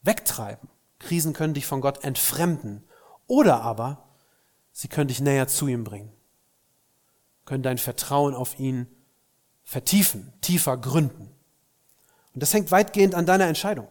wegtreiben. 0.00 0.70
Krisen 1.04 1.32
können 1.32 1.54
dich 1.54 1.66
von 1.66 1.80
Gott 1.80 2.02
entfremden. 2.04 2.82
Oder 3.26 3.62
aber 3.62 4.08
sie 4.72 4.88
können 4.88 5.08
dich 5.08 5.20
näher 5.20 5.48
zu 5.48 5.68
ihm 5.68 5.84
bringen, 5.84 6.12
können 7.44 7.62
dein 7.62 7.78
Vertrauen 7.78 8.34
auf 8.34 8.58
ihn 8.58 8.86
vertiefen, 9.64 10.32
tiefer 10.40 10.76
gründen. 10.76 11.30
Und 12.34 12.42
das 12.42 12.52
hängt 12.52 12.70
weitgehend 12.70 13.14
an 13.14 13.26
deiner 13.26 13.46
Entscheidung, 13.46 13.88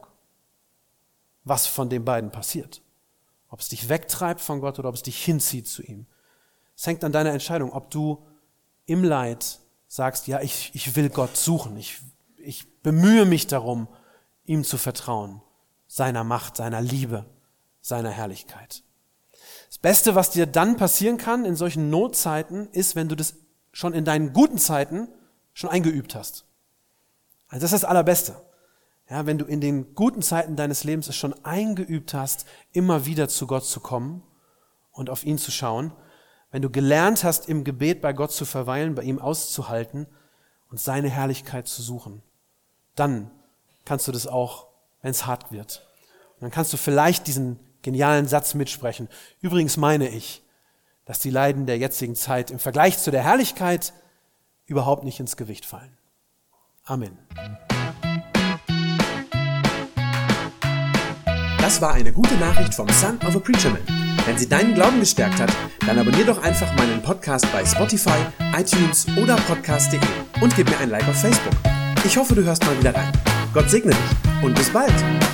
was 1.43 1.65
von 1.65 1.89
den 1.89 2.03
beiden 2.03 2.31
passiert. 2.31 2.81
Ob 3.49 3.59
es 3.59 3.69
dich 3.69 3.89
wegtreibt 3.89 4.41
von 4.41 4.59
Gott 4.59 4.79
oder 4.79 4.89
ob 4.89 4.95
es 4.95 5.03
dich 5.03 5.23
hinzieht 5.23 5.67
zu 5.67 5.81
ihm. 5.83 6.05
Es 6.75 6.87
hängt 6.87 7.03
an 7.03 7.11
deiner 7.11 7.31
Entscheidung, 7.31 7.71
ob 7.71 7.89
du 7.91 8.25
im 8.85 9.03
Leid 9.03 9.59
sagst, 9.87 10.27
ja, 10.27 10.41
ich, 10.41 10.71
ich 10.73 10.95
will 10.95 11.09
Gott 11.09 11.37
suchen, 11.37 11.77
ich, 11.77 11.99
ich 12.37 12.81
bemühe 12.81 13.25
mich 13.25 13.47
darum, 13.47 13.87
ihm 14.45 14.63
zu 14.63 14.77
vertrauen, 14.77 15.41
seiner 15.93 16.23
Macht, 16.23 16.57
seiner 16.57 16.81
Liebe, 16.81 17.23
seiner 17.79 18.09
Herrlichkeit. 18.09 18.81
Das 19.67 19.77
Beste, 19.77 20.15
was 20.15 20.31
dir 20.31 20.47
dann 20.47 20.75
passieren 20.75 21.19
kann 21.19 21.45
in 21.45 21.55
solchen 21.55 21.91
Notzeiten, 21.91 22.67
ist, 22.71 22.95
wenn 22.95 23.09
du 23.09 23.15
das 23.15 23.35
schon 23.71 23.93
in 23.93 24.03
deinen 24.03 24.33
guten 24.33 24.57
Zeiten 24.57 25.07
schon 25.53 25.69
eingeübt 25.69 26.15
hast. 26.15 26.45
Also 27.47 27.61
das 27.61 27.73
ist 27.73 27.83
das 27.83 27.89
Allerbeste. 27.89 28.35
Ja, 29.07 29.27
wenn 29.27 29.37
du 29.37 29.45
in 29.45 29.61
den 29.61 29.93
guten 29.93 30.23
Zeiten 30.23 30.55
deines 30.55 30.83
Lebens 30.83 31.09
es 31.09 31.15
schon 31.15 31.35
eingeübt 31.45 32.15
hast, 32.15 32.47
immer 32.71 33.05
wieder 33.05 33.29
zu 33.29 33.45
Gott 33.45 33.65
zu 33.65 33.79
kommen 33.79 34.23
und 34.93 35.11
auf 35.11 35.23
ihn 35.23 35.37
zu 35.37 35.51
schauen, 35.51 35.93
wenn 36.49 36.63
du 36.63 36.71
gelernt 36.71 37.23
hast, 37.23 37.47
im 37.47 37.63
Gebet 37.63 38.01
bei 38.01 38.13
Gott 38.13 38.31
zu 38.31 38.45
verweilen, 38.45 38.95
bei 38.95 39.03
ihm 39.03 39.19
auszuhalten 39.19 40.07
und 40.71 40.79
seine 40.79 41.09
Herrlichkeit 41.09 41.67
zu 41.67 41.83
suchen, 41.83 42.23
dann 42.95 43.29
kannst 43.85 44.07
du 44.07 44.11
das 44.11 44.25
auch, 44.25 44.72
wenn 45.03 45.11
es 45.11 45.27
hart 45.27 45.51
wird. 45.51 45.85
Und 46.35 46.41
dann 46.41 46.51
kannst 46.51 46.73
du 46.73 46.77
vielleicht 46.77 47.27
diesen 47.27 47.59
genialen 47.83 48.27
Satz 48.27 48.55
mitsprechen. 48.55 49.07
Übrigens 49.41 49.77
meine 49.77 50.09
ich, 50.09 50.41
dass 51.05 51.19
die 51.19 51.29
Leiden 51.29 51.67
der 51.67 51.77
jetzigen 51.77 52.15
Zeit 52.15 52.49
im 52.49 52.57
Vergleich 52.57 52.97
zu 52.97 53.11
der 53.11 53.23
Herrlichkeit 53.23 53.93
überhaupt 54.65 55.03
nicht 55.03 55.19
ins 55.19 55.37
Gewicht 55.37 55.65
fallen. 55.65 55.95
Amen. 56.85 57.17
Das 61.59 61.81
war 61.81 61.93
eine 61.93 62.11
gute 62.11 62.35
Nachricht 62.35 62.73
vom 62.73 62.89
Son 62.89 63.17
of 63.25 63.35
a 63.35 63.39
Preacher 63.39 63.69
Man. 63.69 63.81
Wenn 64.25 64.37
sie 64.37 64.47
deinen 64.47 64.73
Glauben 64.73 64.99
gestärkt 64.99 65.39
hat, 65.39 65.51
dann 65.85 65.99
abonnier 65.99 66.25
doch 66.25 66.41
einfach 66.41 66.73
meinen 66.75 67.01
Podcast 67.01 67.45
bei 67.51 67.65
Spotify, 67.65 68.19
iTunes 68.55 69.05
oder 69.17 69.35
podcast.de 69.35 69.99
und 70.41 70.55
gib 70.55 70.69
mir 70.69 70.77
ein 70.77 70.89
Like 70.89 71.07
auf 71.07 71.19
Facebook. 71.19 71.53
Ich 72.05 72.17
hoffe, 72.17 72.35
du 72.35 72.43
hörst 72.43 72.65
mal 72.65 72.77
wieder 72.79 72.95
rein. 72.95 73.11
Gott 73.53 73.69
segne 73.69 73.91
dich 73.91 74.22
und 74.43 74.55
bis 74.55 74.69
bald. 74.69 75.32